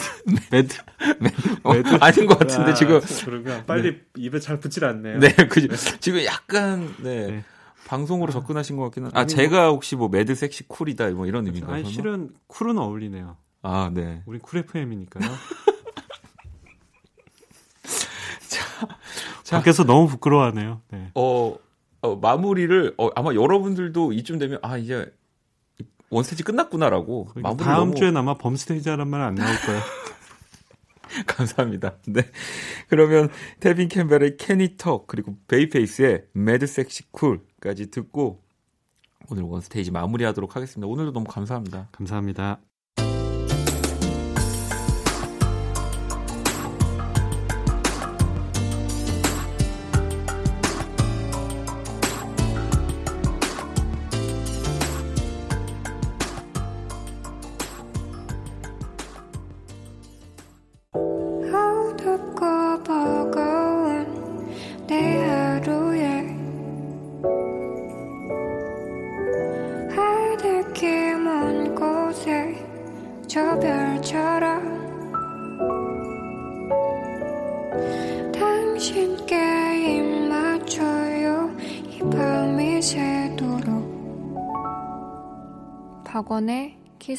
[0.50, 0.74] Mad
[1.20, 4.00] Mad 어, 아닌 것 같은데 아, 지금 그러면 빨리 네.
[4.16, 5.20] 입에 잘 붙질 않네요.
[5.20, 5.68] 네, 그
[6.00, 7.26] 지금 약간 네.
[7.28, 7.44] 네.
[7.86, 9.10] 방송으로 접근하신 것 같기는.
[9.14, 11.76] 아, 제가 혹시 뭐 Mad Sexy Cool이다 뭐 이런 의미인가요?
[11.76, 13.36] 아니 실은 Cool은 어울리네요.
[13.62, 14.22] 아, 네.
[14.26, 15.28] 우리 Cool FM이니까요.
[18.48, 18.88] 자,
[19.42, 20.82] 자, 밖에서 너무 부끄러워하네요.
[20.90, 21.10] 네.
[21.14, 21.56] 어,
[22.02, 25.10] 어 마무리를 어, 아마 여러분들도 이쯤 되면 아 이제
[26.10, 27.26] 원 스테이지 끝났구나라고.
[27.26, 27.94] 그러니까 다음.
[27.94, 29.80] 주엔 아마 범 스테이지라는 말 안 나올 거예요.
[31.26, 31.96] 감사합니다.
[32.06, 32.22] 네.
[32.88, 33.28] 그러면
[33.60, 38.42] 테빈 캠벨의 Can We Talk 그리고 베이비페이스의 Mad Sexy Cool까지 듣고
[39.30, 40.86] 오늘 원 스테이지 마무리하도록 하겠습니다.
[40.86, 41.88] 오늘도 너무 감사합니다.
[41.92, 42.60] 감사합니다.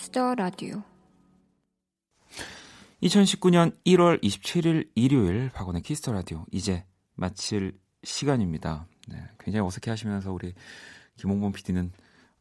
[0.10, 0.84] Kiss the Radio
[3.04, 6.84] 2019년 1월 27일 일요일 박원의 Kiss the Radio 이제
[7.16, 8.88] 마칠 시간입니다.
[9.08, 10.54] 네, 굉장히 어색해 하시면서 우리
[11.18, 11.92] 김홍범 PD는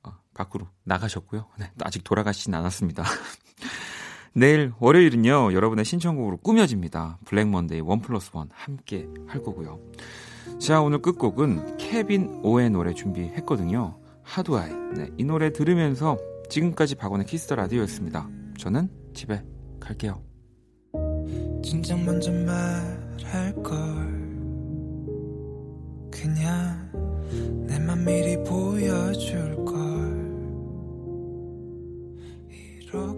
[0.02, 1.46] 어, 밖으로 나가셨고요.
[1.58, 3.04] 네, 아직 돌아가시진 않았습니다.
[4.34, 7.18] 내일 월요일은요, 여러분의 신청곡으로 꾸며집니다.
[7.24, 9.80] Black Monday one plus one 함께 할 거고요.
[10.60, 13.98] 자, 오늘 끝곡은 케빈 오의 노래 준비했거든요.
[14.22, 14.72] How Do I.
[14.94, 18.28] 네, 이 노래 들으면서 지금까지 박원의 Kiss the Radio였습니다.
[18.58, 19.42] 저는 집에
[19.80, 20.22] 갈게요.
[21.62, 23.74] 진작 먼저 말할 걸
[26.10, 26.88] 그냥
[27.66, 29.78] 내맘 미리 보여줄 걸
[32.50, 33.17] 이렇게